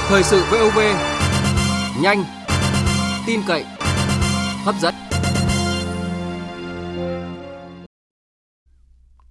[0.09, 0.78] Thời sự VOV,
[2.03, 2.24] nhanh,
[3.26, 3.64] tin cậy,
[4.64, 4.95] hấp dẫn.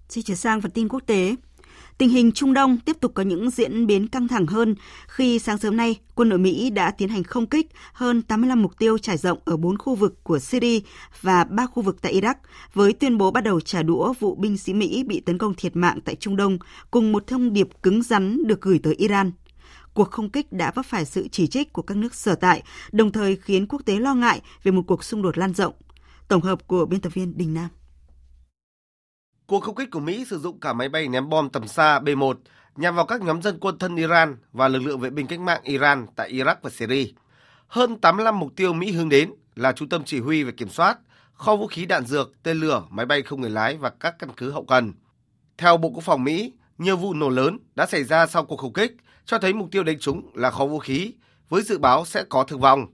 [0.10, 1.36] Xin chuyển sang phần tin quốc tế.
[1.98, 4.76] Tình hình Trung Đông tiếp tục có những diễn biến căng thẳng hơn
[5.08, 8.78] khi sáng sớm nay quân đội Mỹ đã tiến hành không kích hơn 85 mục
[8.78, 10.80] tiêu trải rộng ở 4 khu vực của Syria
[11.22, 12.36] và 3 khu vực tại Iraq
[12.74, 15.76] với tuyên bố bắt đầu trả đũa vụ binh sĩ Mỹ bị tấn công thiệt
[15.76, 16.58] mạng tại Trung Đông
[16.92, 19.32] cùng một thông điệp cứng rắn được gửi tới Iran.
[19.94, 23.12] Cuộc không kích đã vấp phải sự chỉ trích của các nước sở tại, đồng
[23.12, 25.74] thời khiến quốc tế lo ngại về một cuộc xung đột lan rộng.
[26.28, 27.70] Tổng hợp của biên tập viên Đình Nam.
[29.52, 32.34] Cuộc không kích của Mỹ sử dụng cả máy bay ném bom tầm xa B-1
[32.76, 35.62] nhằm vào các nhóm dân quân thân Iran và lực lượng vệ binh cách mạng
[35.64, 37.06] Iran tại Iraq và Syria.
[37.68, 40.98] Hơn 85 mục tiêu Mỹ hướng đến là trung tâm chỉ huy và kiểm soát,
[41.34, 44.30] kho vũ khí đạn dược, tên lửa, máy bay không người lái và các căn
[44.38, 44.94] cứ hậu cần.
[45.58, 48.74] Theo Bộ Quốc phòng Mỹ, nhiều vụ nổ lớn đã xảy ra sau cuộc không
[48.74, 48.96] kích,
[49.26, 51.14] cho thấy mục tiêu đánh trúng là kho vũ khí,
[51.50, 52.86] với dự báo sẽ có thương vong.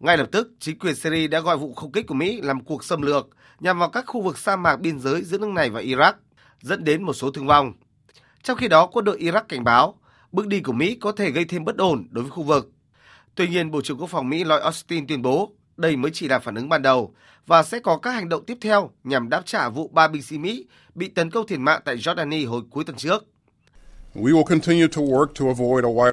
[0.00, 2.84] Ngay lập tức, chính quyền Syria đã gọi vụ không kích của Mỹ làm cuộc
[2.84, 3.28] xâm lược
[3.60, 6.12] nhằm vào các khu vực sa mạc biên giới giữa nước này và Iraq,
[6.60, 7.72] dẫn đến một số thương vong.
[8.42, 9.98] Trong khi đó, quân đội Iraq cảnh báo
[10.32, 12.70] bước đi của Mỹ có thể gây thêm bất ổn đối với khu vực.
[13.34, 16.38] Tuy nhiên, Bộ trưởng Quốc phòng Mỹ Lloyd Austin tuyên bố đây mới chỉ là
[16.38, 17.14] phản ứng ban đầu
[17.46, 20.38] và sẽ có các hành động tiếp theo nhằm đáp trả vụ ba binh sĩ
[20.38, 23.24] Mỹ bị tấn công thiệt mạng tại Jordani hồi cuối tuần trước.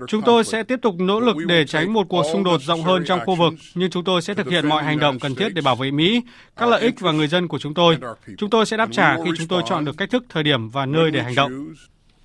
[0.07, 3.03] Chúng tôi sẽ tiếp tục nỗ lực để tránh một cuộc xung đột rộng hơn
[3.07, 5.61] trong khu vực, nhưng chúng tôi sẽ thực hiện mọi hành động cần thiết để
[5.61, 6.21] bảo vệ Mỹ,
[6.57, 7.97] các lợi ích và người dân của chúng tôi.
[8.37, 10.85] Chúng tôi sẽ đáp trả khi chúng tôi chọn được cách thức, thời điểm và
[10.85, 11.73] nơi để hành động.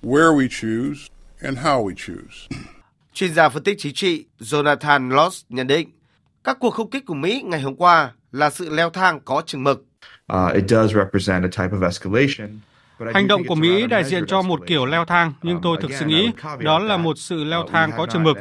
[3.13, 5.89] Chuyên gia phân tích chính trị Jonathan Loss nhận định,
[6.43, 9.63] các cuộc không kích của Mỹ ngày hôm qua là sự leo thang có chừng
[9.63, 9.85] mực.
[10.33, 12.59] Uh, it does represent a type of escalation
[13.13, 16.05] Hành động của Mỹ đại diện cho một kiểu leo thang, nhưng tôi thực sự
[16.05, 18.37] nghĩ đó là một sự leo thang có chừng mực.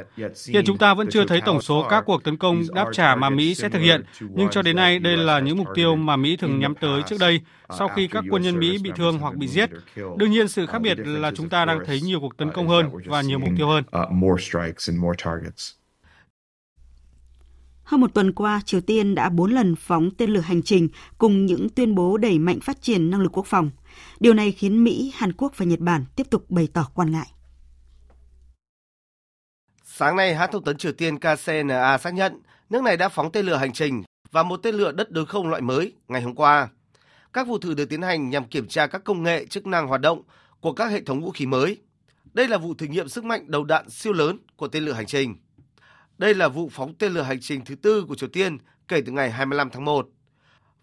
[0.49, 3.31] Hiện chúng ta vẫn chưa thấy tổng số các cuộc tấn công đáp trả mà
[3.31, 6.37] Mỹ sẽ thực hiện, nhưng cho đến nay đây là những mục tiêu mà Mỹ
[6.37, 7.41] thường nhắm tới trước đây
[7.79, 9.71] sau khi các quân nhân Mỹ bị thương hoặc bị giết.
[10.17, 12.91] Đương nhiên, sự khác biệt là chúng ta đang thấy nhiều cuộc tấn công hơn
[13.07, 13.85] và nhiều mục tiêu hơn.
[17.85, 20.89] Hơn một tuần qua, Triều Tiên đã bốn lần phóng tên lửa hành trình
[21.19, 23.71] cùng những tuyên bố đẩy mạnh phát triển năng lực quốc phòng.
[24.21, 27.27] Điều này khiến Mỹ, Hàn Quốc và Nhật Bản tiếp tục bày tỏ quan ngại.
[29.85, 33.47] Sáng nay, hãng thông tấn Triều Tiên KCNA xác nhận nước này đã phóng tên
[33.47, 36.69] lửa hành trình và một tên lửa đất đối không loại mới ngày hôm qua.
[37.33, 40.01] Các vụ thử được tiến hành nhằm kiểm tra các công nghệ chức năng hoạt
[40.01, 40.23] động
[40.61, 41.79] của các hệ thống vũ khí mới.
[42.33, 45.07] Đây là vụ thử nghiệm sức mạnh đầu đạn siêu lớn của tên lửa hành
[45.07, 45.37] trình.
[46.19, 49.13] Đây là vụ phóng tên lửa hành trình thứ tư của Triều Tiên kể từ
[49.13, 50.09] ngày 25 tháng 1.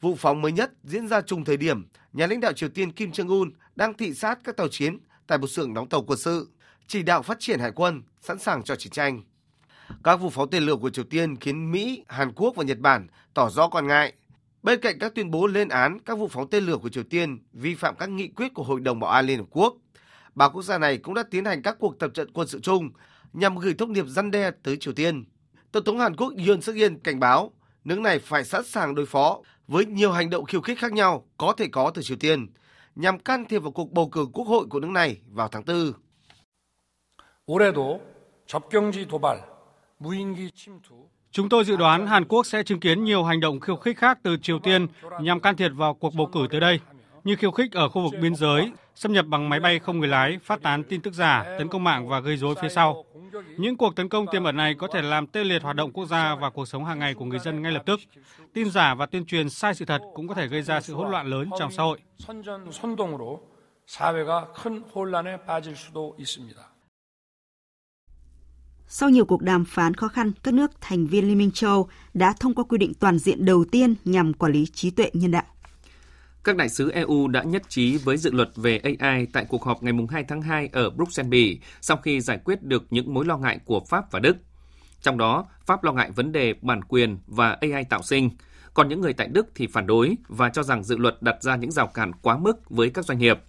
[0.01, 1.87] Vụ phóng mới nhất diễn ra trùng thời điểm
[2.17, 4.97] nhà lãnh đạo Triều Tiên Kim Jong-un đang thị sát các tàu chiến
[5.27, 6.49] tại một xưởng đóng tàu quân sự,
[6.87, 9.21] chỉ đạo phát triển hải quân, sẵn sàng cho chiến tranh.
[10.03, 13.07] Các vụ phóng tên lửa của Triều Tiên khiến Mỹ, Hàn Quốc và Nhật Bản
[13.33, 14.13] tỏ rõ quan ngại.
[14.63, 17.39] Bên cạnh các tuyên bố lên án các vụ phóng tên lửa của Triều Tiên
[17.53, 19.77] vi phạm các nghị quyết của Hội đồng Bảo an Liên Hợp Quốc,
[20.35, 22.89] ba quốc gia này cũng đã tiến hành các cuộc tập trận quân sự chung
[23.33, 25.25] nhằm gửi thông điệp răn đe tới Triều Tiên.
[25.71, 27.51] Tổng thống Hàn Quốc Yoon suk yeol cảnh báo
[27.83, 31.24] nước này phải sẵn sàng đối phó với nhiều hành động khiêu khích khác nhau
[31.38, 32.46] có thể có từ Triều Tiên
[32.94, 35.92] nhằm can thiệp vào cuộc bầu cử quốc hội của nước này vào tháng 4.
[37.46, 38.00] 올해도
[38.46, 39.42] 접경지 도발,
[39.98, 43.76] 무인기 침투 Chúng tôi dự đoán Hàn Quốc sẽ chứng kiến nhiều hành động khiêu
[43.76, 44.86] khích khác từ Triều Tiên
[45.20, 46.80] nhằm can thiệp vào cuộc bầu cử tới đây
[47.27, 50.07] như khiêu khích ở khu vực biên giới, xâm nhập bằng máy bay không người
[50.07, 53.05] lái, phát tán tin tức giả, tấn công mạng và gây rối phía sau.
[53.57, 56.05] Những cuộc tấn công tiềm ẩn này có thể làm tê liệt hoạt động quốc
[56.05, 57.99] gia và cuộc sống hàng ngày của người dân ngay lập tức.
[58.53, 61.11] Tin giả và tuyên truyền sai sự thật cũng có thể gây ra sự hỗn
[61.11, 61.99] loạn lớn trong xã hội.
[68.87, 72.33] Sau nhiều cuộc đàm phán khó khăn, các nước thành viên Liên minh châu đã
[72.39, 75.43] thông qua quy định toàn diện đầu tiên nhằm quản lý trí tuệ nhân tạo.
[76.47, 79.83] Các đại sứ EU đã nhất trí với dự luật về AI tại cuộc họp
[79.83, 83.37] ngày 2 tháng 2 ở Bruxelles, Bỉ, sau khi giải quyết được những mối lo
[83.37, 84.37] ngại của Pháp và Đức.
[85.01, 88.29] Trong đó, Pháp lo ngại vấn đề bản quyền và AI tạo sinh,
[88.73, 91.55] còn những người tại Đức thì phản đối và cho rằng dự luật đặt ra
[91.55, 93.39] những rào cản quá mức với các doanh nghiệp.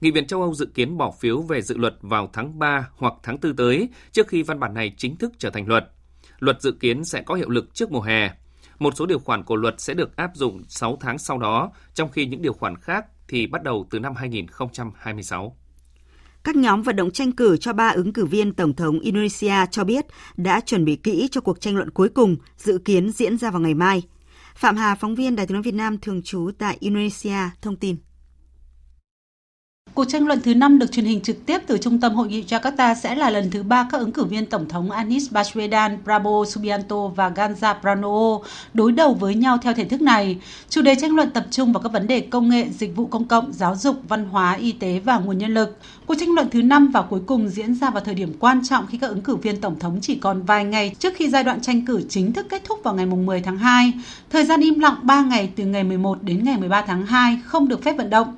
[0.00, 3.14] Nghị viện châu Âu dự kiến bỏ phiếu về dự luật vào tháng 3 hoặc
[3.22, 5.90] tháng 4 tới, trước khi văn bản này chính thức trở thành luật.
[6.38, 8.30] Luật dự kiến sẽ có hiệu lực trước mùa hè.
[8.80, 12.10] Một số điều khoản của luật sẽ được áp dụng 6 tháng sau đó, trong
[12.10, 15.56] khi những điều khoản khác thì bắt đầu từ năm 2026.
[16.44, 19.84] Các nhóm vận động tranh cử cho ba ứng cử viên Tổng thống Indonesia cho
[19.84, 20.06] biết
[20.36, 23.60] đã chuẩn bị kỹ cho cuộc tranh luận cuối cùng dự kiến diễn ra vào
[23.60, 24.02] ngày mai.
[24.54, 27.96] Phạm Hà, phóng viên Đài tiếng nói Việt Nam thường trú tại Indonesia, thông tin.
[29.94, 32.42] Cuộc tranh luận thứ 5 được truyền hình trực tiếp từ trung tâm hội nghị
[32.42, 36.44] Jakarta sẽ là lần thứ ba các ứng cử viên Tổng thống Anis Baswedan, Prabowo
[36.44, 38.42] Subianto và Ganjar Pranowo
[38.74, 40.38] đối đầu với nhau theo thể thức này.
[40.68, 43.24] Chủ đề tranh luận tập trung vào các vấn đề công nghệ, dịch vụ công
[43.24, 45.78] cộng, giáo dục, văn hóa, y tế và nguồn nhân lực.
[46.06, 48.86] Cuộc tranh luận thứ 5 và cuối cùng diễn ra vào thời điểm quan trọng
[48.86, 51.60] khi các ứng cử viên Tổng thống chỉ còn vài ngày trước khi giai đoạn
[51.60, 53.92] tranh cử chính thức kết thúc vào ngày 10 tháng 2.
[54.30, 57.68] Thời gian im lặng 3 ngày từ ngày 11 đến ngày 13 tháng 2 không
[57.68, 58.36] được phép vận động.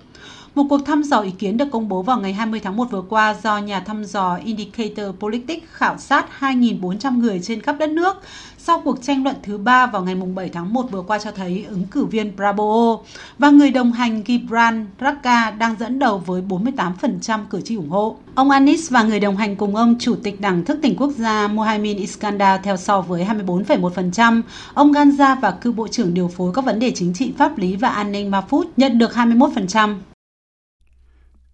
[0.55, 3.03] Một cuộc thăm dò ý kiến được công bố vào ngày 20 tháng 1 vừa
[3.03, 8.16] qua do nhà thăm dò Indicator Politics khảo sát 2.400 người trên khắp đất nước.
[8.59, 11.66] Sau cuộc tranh luận thứ ba vào ngày 7 tháng 1 vừa qua cho thấy
[11.68, 12.98] ứng cử viên Prabowo
[13.38, 18.16] và người đồng hành Gibran Raka đang dẫn đầu với 48% cử tri ủng hộ.
[18.34, 21.48] Ông Anis và người đồng hành cùng ông Chủ tịch Đảng Thức tỉnh Quốc gia
[21.48, 24.42] Mohamed Iskandar theo so với 24,1%.
[24.74, 27.76] Ông Ganza và cựu Bộ trưởng điều phối các vấn đề chính trị pháp lý
[27.76, 29.94] và an ninh Mahfoud nhận được 21%.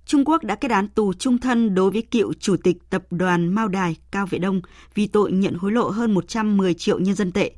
[0.09, 3.49] Trung Quốc đã kết án tù trung thân đối với cựu chủ tịch tập đoàn
[3.49, 4.61] Mao Đài Cao Vệ Đông
[4.95, 7.51] vì tội nhận hối lộ hơn 110 triệu nhân dân tệ.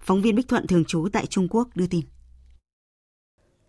[0.00, 2.00] Phóng viên Bích Thuận thường trú tại Trung Quốc đưa tin.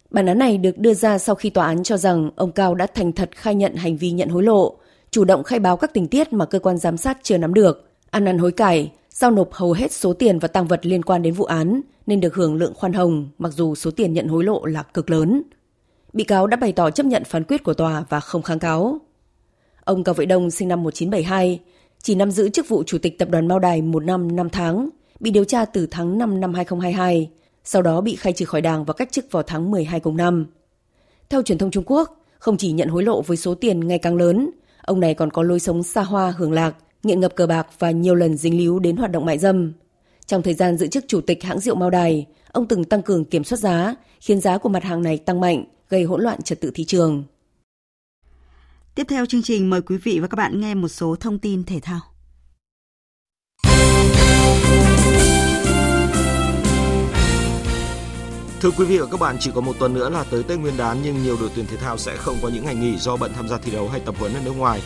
[0.09, 2.87] Bản án này được đưa ra sau khi tòa án cho rằng ông Cao đã
[2.87, 4.77] thành thật khai nhận hành vi nhận hối lộ,
[5.11, 7.89] chủ động khai báo các tình tiết mà cơ quan giám sát chưa nắm được,
[8.09, 11.21] ăn năn hối cải, giao nộp hầu hết số tiền và tăng vật liên quan
[11.21, 14.43] đến vụ án nên được hưởng lượng khoan hồng mặc dù số tiền nhận hối
[14.43, 15.43] lộ là cực lớn
[16.15, 18.99] bị cáo đã bày tỏ chấp nhận phán quyết của tòa và không kháng cáo.
[19.83, 21.59] Ông Cao Vệ Đông sinh năm 1972,
[22.01, 24.89] chỉ nắm giữ chức vụ chủ tịch tập đoàn Mao Đài một năm 5 tháng,
[25.19, 27.29] bị điều tra từ tháng 5 năm 2022,
[27.63, 30.45] sau đó bị khai trừ khỏi đảng và cách chức vào tháng 12 cùng năm.
[31.29, 34.15] Theo truyền thông Trung Quốc, không chỉ nhận hối lộ với số tiền ngày càng
[34.15, 34.49] lớn,
[34.81, 37.91] ông này còn có lối sống xa hoa hưởng lạc, nghiện ngập cờ bạc và
[37.91, 39.73] nhiều lần dính líu đến hoạt động mại dâm.
[40.25, 43.25] Trong thời gian giữ chức chủ tịch hãng rượu Mao Đài, ông từng tăng cường
[43.25, 46.61] kiểm soát giá, khiến giá của mặt hàng này tăng mạnh, gây hỗn loạn trật
[46.61, 47.23] tự thị trường.
[48.95, 51.63] Tiếp theo chương trình mời quý vị và các bạn nghe một số thông tin
[51.63, 51.99] thể thao.
[58.59, 60.77] Thưa quý vị và các bạn, chỉ còn một tuần nữa là tới Tết Nguyên
[60.77, 63.31] đán nhưng nhiều đội tuyển thể thao sẽ không có những ngày nghỉ do bận
[63.33, 64.81] tham gia thi đấu hay tập huấn ở nước ngoài.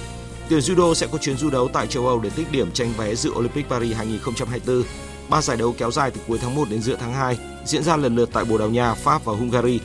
[0.50, 3.16] Tuyển judo sẽ có chuyến du đấu tại châu Âu để tích điểm tranh vé
[3.16, 4.84] dự Olympic Paris 2024.
[5.30, 7.98] Ba giải đấu kéo dài từ cuối tháng 1 đến giữa tháng 2, diễn ra
[7.98, 9.80] lần lượt tại Bồ Đào Nha, Pháp và Hungary.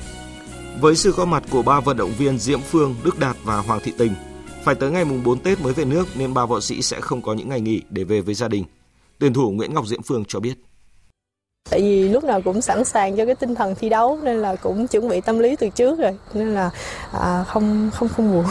[0.81, 3.81] Với sự góp mặt của ba vận động viên Diễm Phương, Đức Đạt và Hoàng
[3.83, 4.13] Thị Tình,
[4.65, 7.23] phải tới ngày mùng 4 Tết mới về nước nên ba võ sĩ sẽ không
[7.23, 8.65] có những ngày nghỉ để về với gia đình.
[9.19, 10.55] Tuyển thủ Nguyễn Ngọc Diễm Phương cho biết.
[11.71, 14.57] Tại vì lúc nào cũng sẵn sàng cho cái tinh thần thi đấu nên là
[14.57, 16.71] cũng chuẩn bị tâm lý từ trước rồi nên là
[17.13, 18.45] à, không không không buồn.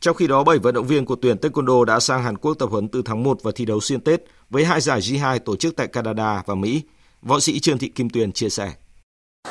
[0.00, 2.66] Trong khi đó, 7 vận động viên của tuyển Taekwondo đã sang Hàn Quốc tập
[2.70, 5.76] huấn từ tháng 1 và thi đấu xuyên Tết với hai giải G2 tổ chức
[5.76, 6.82] tại Canada và Mỹ.
[7.22, 8.72] Võ sĩ Trương Thị Kim Tuyền chia sẻ.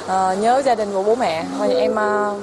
[0.09, 2.39] À, nhớ gia đình và bố mẹ và em ờ,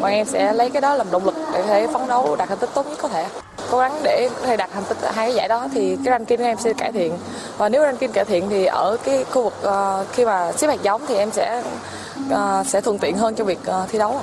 [0.00, 2.58] bọn em sẽ lấy cái đó làm động lực để thể phấn đấu đạt thành
[2.58, 3.26] tích tốt nhất có thể
[3.70, 6.36] cố gắng để có thể đạt thành tích hai cái giải đó thì cái ranking
[6.36, 7.12] của em sẽ cải thiện
[7.58, 10.82] và nếu ranking cải thiện thì ở cái khu vực uh, khi mà xếp hạt
[10.82, 11.62] giống thì em sẽ
[12.32, 14.20] uh, sẽ thuận tiện hơn cho việc uh, thi đấu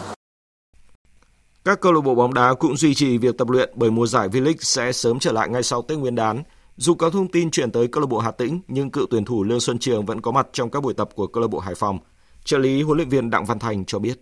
[1.66, 4.28] các câu lạc bộ bóng đá cũng duy trì việc tập luyện bởi mùa giải
[4.28, 6.44] V-League sẽ sớm trở lại ngay sau Tết Nguyên đán.
[6.78, 9.44] Dù có thông tin chuyển tới câu lạc bộ Hà Tĩnh, nhưng cựu tuyển thủ
[9.44, 11.76] Lương Xuân Trường vẫn có mặt trong các buổi tập của câu lạc bộ Hải
[11.76, 12.00] Phòng.
[12.48, 14.16] Trợ lý huấn luyện viên Đặng Văn Thành cho biết.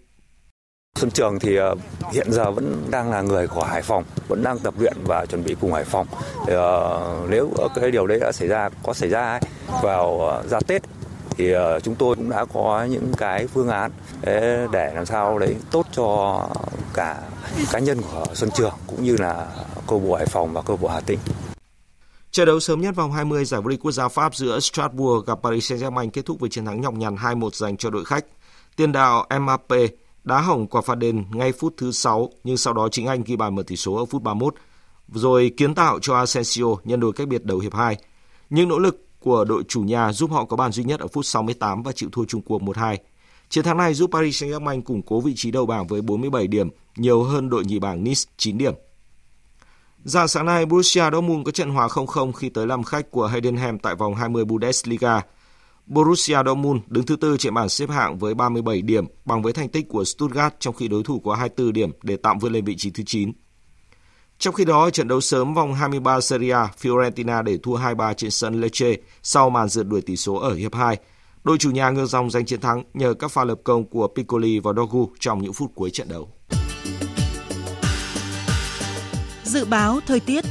[0.95, 1.76] Xuân Trường thì ờ,
[2.11, 5.43] hiện giờ vẫn đang là người của Hải Phòng, vẫn đang tập luyện và chuẩn
[5.43, 6.07] bị cùng Hải Phòng.
[6.47, 9.41] Thì, uh, nếu ờ, cái điều đấy đã xảy ra, có xảy ra ấy,
[9.84, 10.82] vào uh, ra Tết
[11.30, 13.91] thì uh, chúng tôi cũng đã có những cái phương án
[14.71, 16.39] để làm sao đấy tốt cho
[16.93, 17.17] cả
[17.71, 19.47] cá nhân của Xuân Trường cũng như là
[19.88, 21.19] câu bộ Hải Phòng và câu bộ Hà Tĩnh.
[22.36, 25.39] Trận đấu sớm nhất vòng 20 giải vô địch quốc gia Pháp giữa Strasbourg gặp
[25.43, 28.25] Paris Saint-Germain kết thúc với chiến thắng nhọc nhằn 2-1 dành cho đội khách.
[28.75, 29.88] Tiền đạo Mbappe
[30.23, 33.36] đá hỏng quả phạt đền ngay phút thứ 6 nhưng sau đó chính anh ghi
[33.36, 34.55] bàn mở tỷ số ở phút 31
[35.13, 37.97] rồi kiến tạo cho Asensio nhân đôi cách biệt đầu hiệp 2.
[38.49, 41.25] Những nỗ lực của đội chủ nhà giúp họ có bàn duy nhất ở phút
[41.25, 42.97] 68 và chịu thua chung cuộc 1-2.
[43.49, 46.69] Chiến thắng này giúp Paris Saint-Germain củng cố vị trí đầu bảng với 47 điểm,
[46.97, 48.73] nhiều hơn đội nhì bảng Nice 9 điểm.
[50.05, 53.79] Dạng sáng nay, Borussia Dortmund có trận hòa 0-0 khi tới làm khách của Heidenheim
[53.79, 55.21] tại vòng 20 Bundesliga.
[55.85, 59.69] Borussia Dortmund đứng thứ tư trên bảng xếp hạng với 37 điểm, bằng với thành
[59.69, 62.75] tích của Stuttgart trong khi đối thủ có 24 điểm để tạm vươn lên vị
[62.77, 63.31] trí thứ 9.
[64.37, 68.31] Trong khi đó, trận đấu sớm vòng 23 Serie A, Fiorentina để thua 2-3 trên
[68.31, 70.97] sân Lecce sau màn rượt đuổi tỷ số ở hiệp 2.
[71.43, 74.59] Đội chủ nhà ngược dòng giành chiến thắng nhờ các pha lập công của Piccoli
[74.59, 76.34] và Dogu trong những phút cuối trận đấu.
[79.55, 80.45] Dự báo thời tiết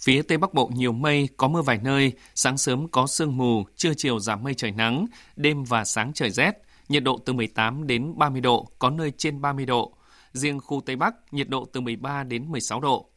[0.00, 3.64] Phía Tây Bắc Bộ nhiều mây, có mưa vài nơi, sáng sớm có sương mù,
[3.76, 5.06] trưa chiều giảm mây trời nắng,
[5.36, 6.52] đêm và sáng trời rét,
[6.88, 9.92] nhiệt độ từ 18 đến 30 độ, có nơi trên 30 độ.
[10.32, 13.10] Riêng khu Tây Bắc, nhiệt độ từ 13 đến 16 độ.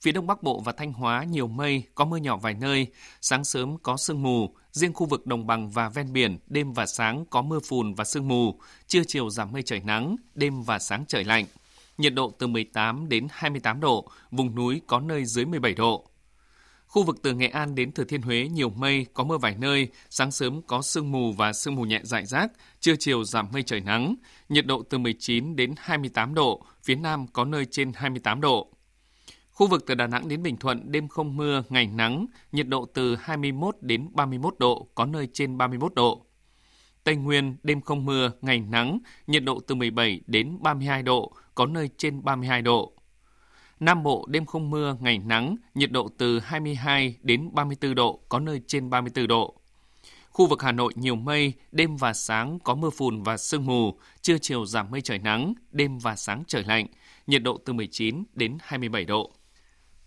[0.00, 2.86] Phía Đông Bắc Bộ và Thanh Hóa nhiều mây, có mưa nhỏ vài nơi,
[3.20, 6.86] sáng sớm có sương mù, riêng khu vực đồng bằng và ven biển, đêm và
[6.86, 10.78] sáng có mưa phùn và sương mù, trưa chiều giảm mây trời nắng, đêm và
[10.78, 11.46] sáng trời lạnh.
[11.98, 16.04] Nhiệt độ từ 18 đến 28 độ, vùng núi có nơi dưới 17 độ.
[16.86, 19.88] Khu vực từ Nghệ An đến Thừa Thiên Huế nhiều mây, có mưa vài nơi,
[20.10, 23.62] sáng sớm có sương mù và sương mù nhẹ rải rác, trưa chiều giảm mây
[23.62, 24.14] trời nắng,
[24.48, 28.72] nhiệt độ từ 19 đến 28 độ, phía Nam có nơi trên 28 độ.
[29.58, 32.86] Khu vực từ Đà Nẵng đến Bình Thuận đêm không mưa, ngày nắng, nhiệt độ
[32.94, 36.26] từ 21 đến 31 độ, có nơi trên 31 độ.
[37.04, 41.66] Tây Nguyên đêm không mưa, ngày nắng, nhiệt độ từ 17 đến 32 độ, có
[41.66, 42.92] nơi trên 32 độ.
[43.80, 48.38] Nam Bộ đêm không mưa, ngày nắng, nhiệt độ từ 22 đến 34 độ, có
[48.38, 49.54] nơi trên 34 độ.
[50.30, 53.98] Khu vực Hà Nội nhiều mây, đêm và sáng có mưa phùn và sương mù,
[54.22, 56.86] trưa chiều giảm mây trời nắng, đêm và sáng trời lạnh,
[57.26, 59.32] nhiệt độ từ 19 đến 27 độ.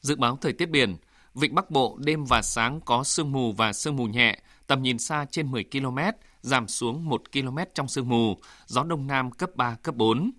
[0.02, 0.98] Dự báo thời tiết biển,
[1.36, 5.00] Vịnh Bắc Bộ đêm và sáng có sương mù và sương mù nhẹ, tầm nhìn
[5.00, 5.98] xa trên 10 km,
[6.42, 10.32] giảm xuống 1 km trong sương mù, gió Đông Nam cấp 3, cấp 4.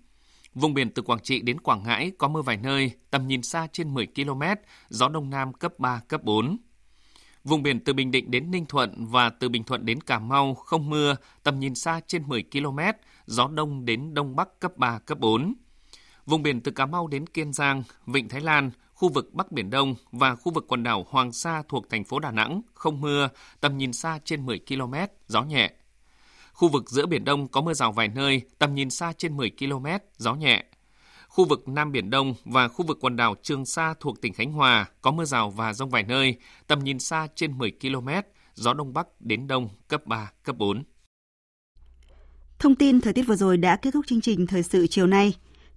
[0.55, 3.67] Vùng biển từ Quảng Trị đến Quảng Ngãi có mưa vài nơi, tầm nhìn xa
[3.73, 4.41] trên 10 km,
[4.89, 6.57] gió Đông Nam cấp 3, cấp 4.
[7.43, 10.53] Vùng biển từ Bình Định đến Ninh Thuận và từ Bình Thuận đến Cà Mau
[10.53, 12.79] không mưa, tầm nhìn xa trên 10 km,
[13.25, 15.53] gió Đông đến Đông Bắc cấp 3, cấp 4.
[16.25, 18.71] Vùng biển từ Cà Mau đến Kiên Giang, Vịnh Thái Lan,
[19.03, 22.19] khu vực Bắc Biển Đông và khu vực quần đảo Hoàng Sa thuộc thành phố
[22.19, 23.29] Đà Nẵng không mưa,
[23.59, 24.93] tầm nhìn xa trên 10 km,
[25.27, 25.71] gió nhẹ.
[26.53, 29.51] Khu vực giữa Biển Đông có mưa rào vài nơi, tầm nhìn xa trên 10
[29.59, 29.85] km,
[30.17, 30.63] gió nhẹ.
[31.27, 34.51] Khu vực Nam Biển Đông và khu vực quần đảo Trường Sa thuộc tỉnh Khánh
[34.51, 36.35] Hòa có mưa rào và rông vài nơi,
[36.67, 38.09] tầm nhìn xa trên 10 km,
[38.53, 40.83] gió Đông Bắc đến Đông cấp 3, cấp 4.
[42.59, 45.33] Thông tin thời tiết vừa rồi đã kết thúc chương trình Thời sự chiều nay.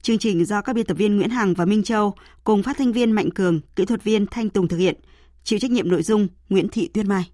[0.06, 2.92] Chương trình do các biên tập viên Nguyễn Hằng và Minh Châu cùng phát thanh
[2.92, 4.94] viên Mạnh Cường, kỹ thuật viên Thanh Tùng thực hiện.
[5.44, 7.30] Chịu trách nhiệm nội dung Nguyễn Thị Tuyết Mai.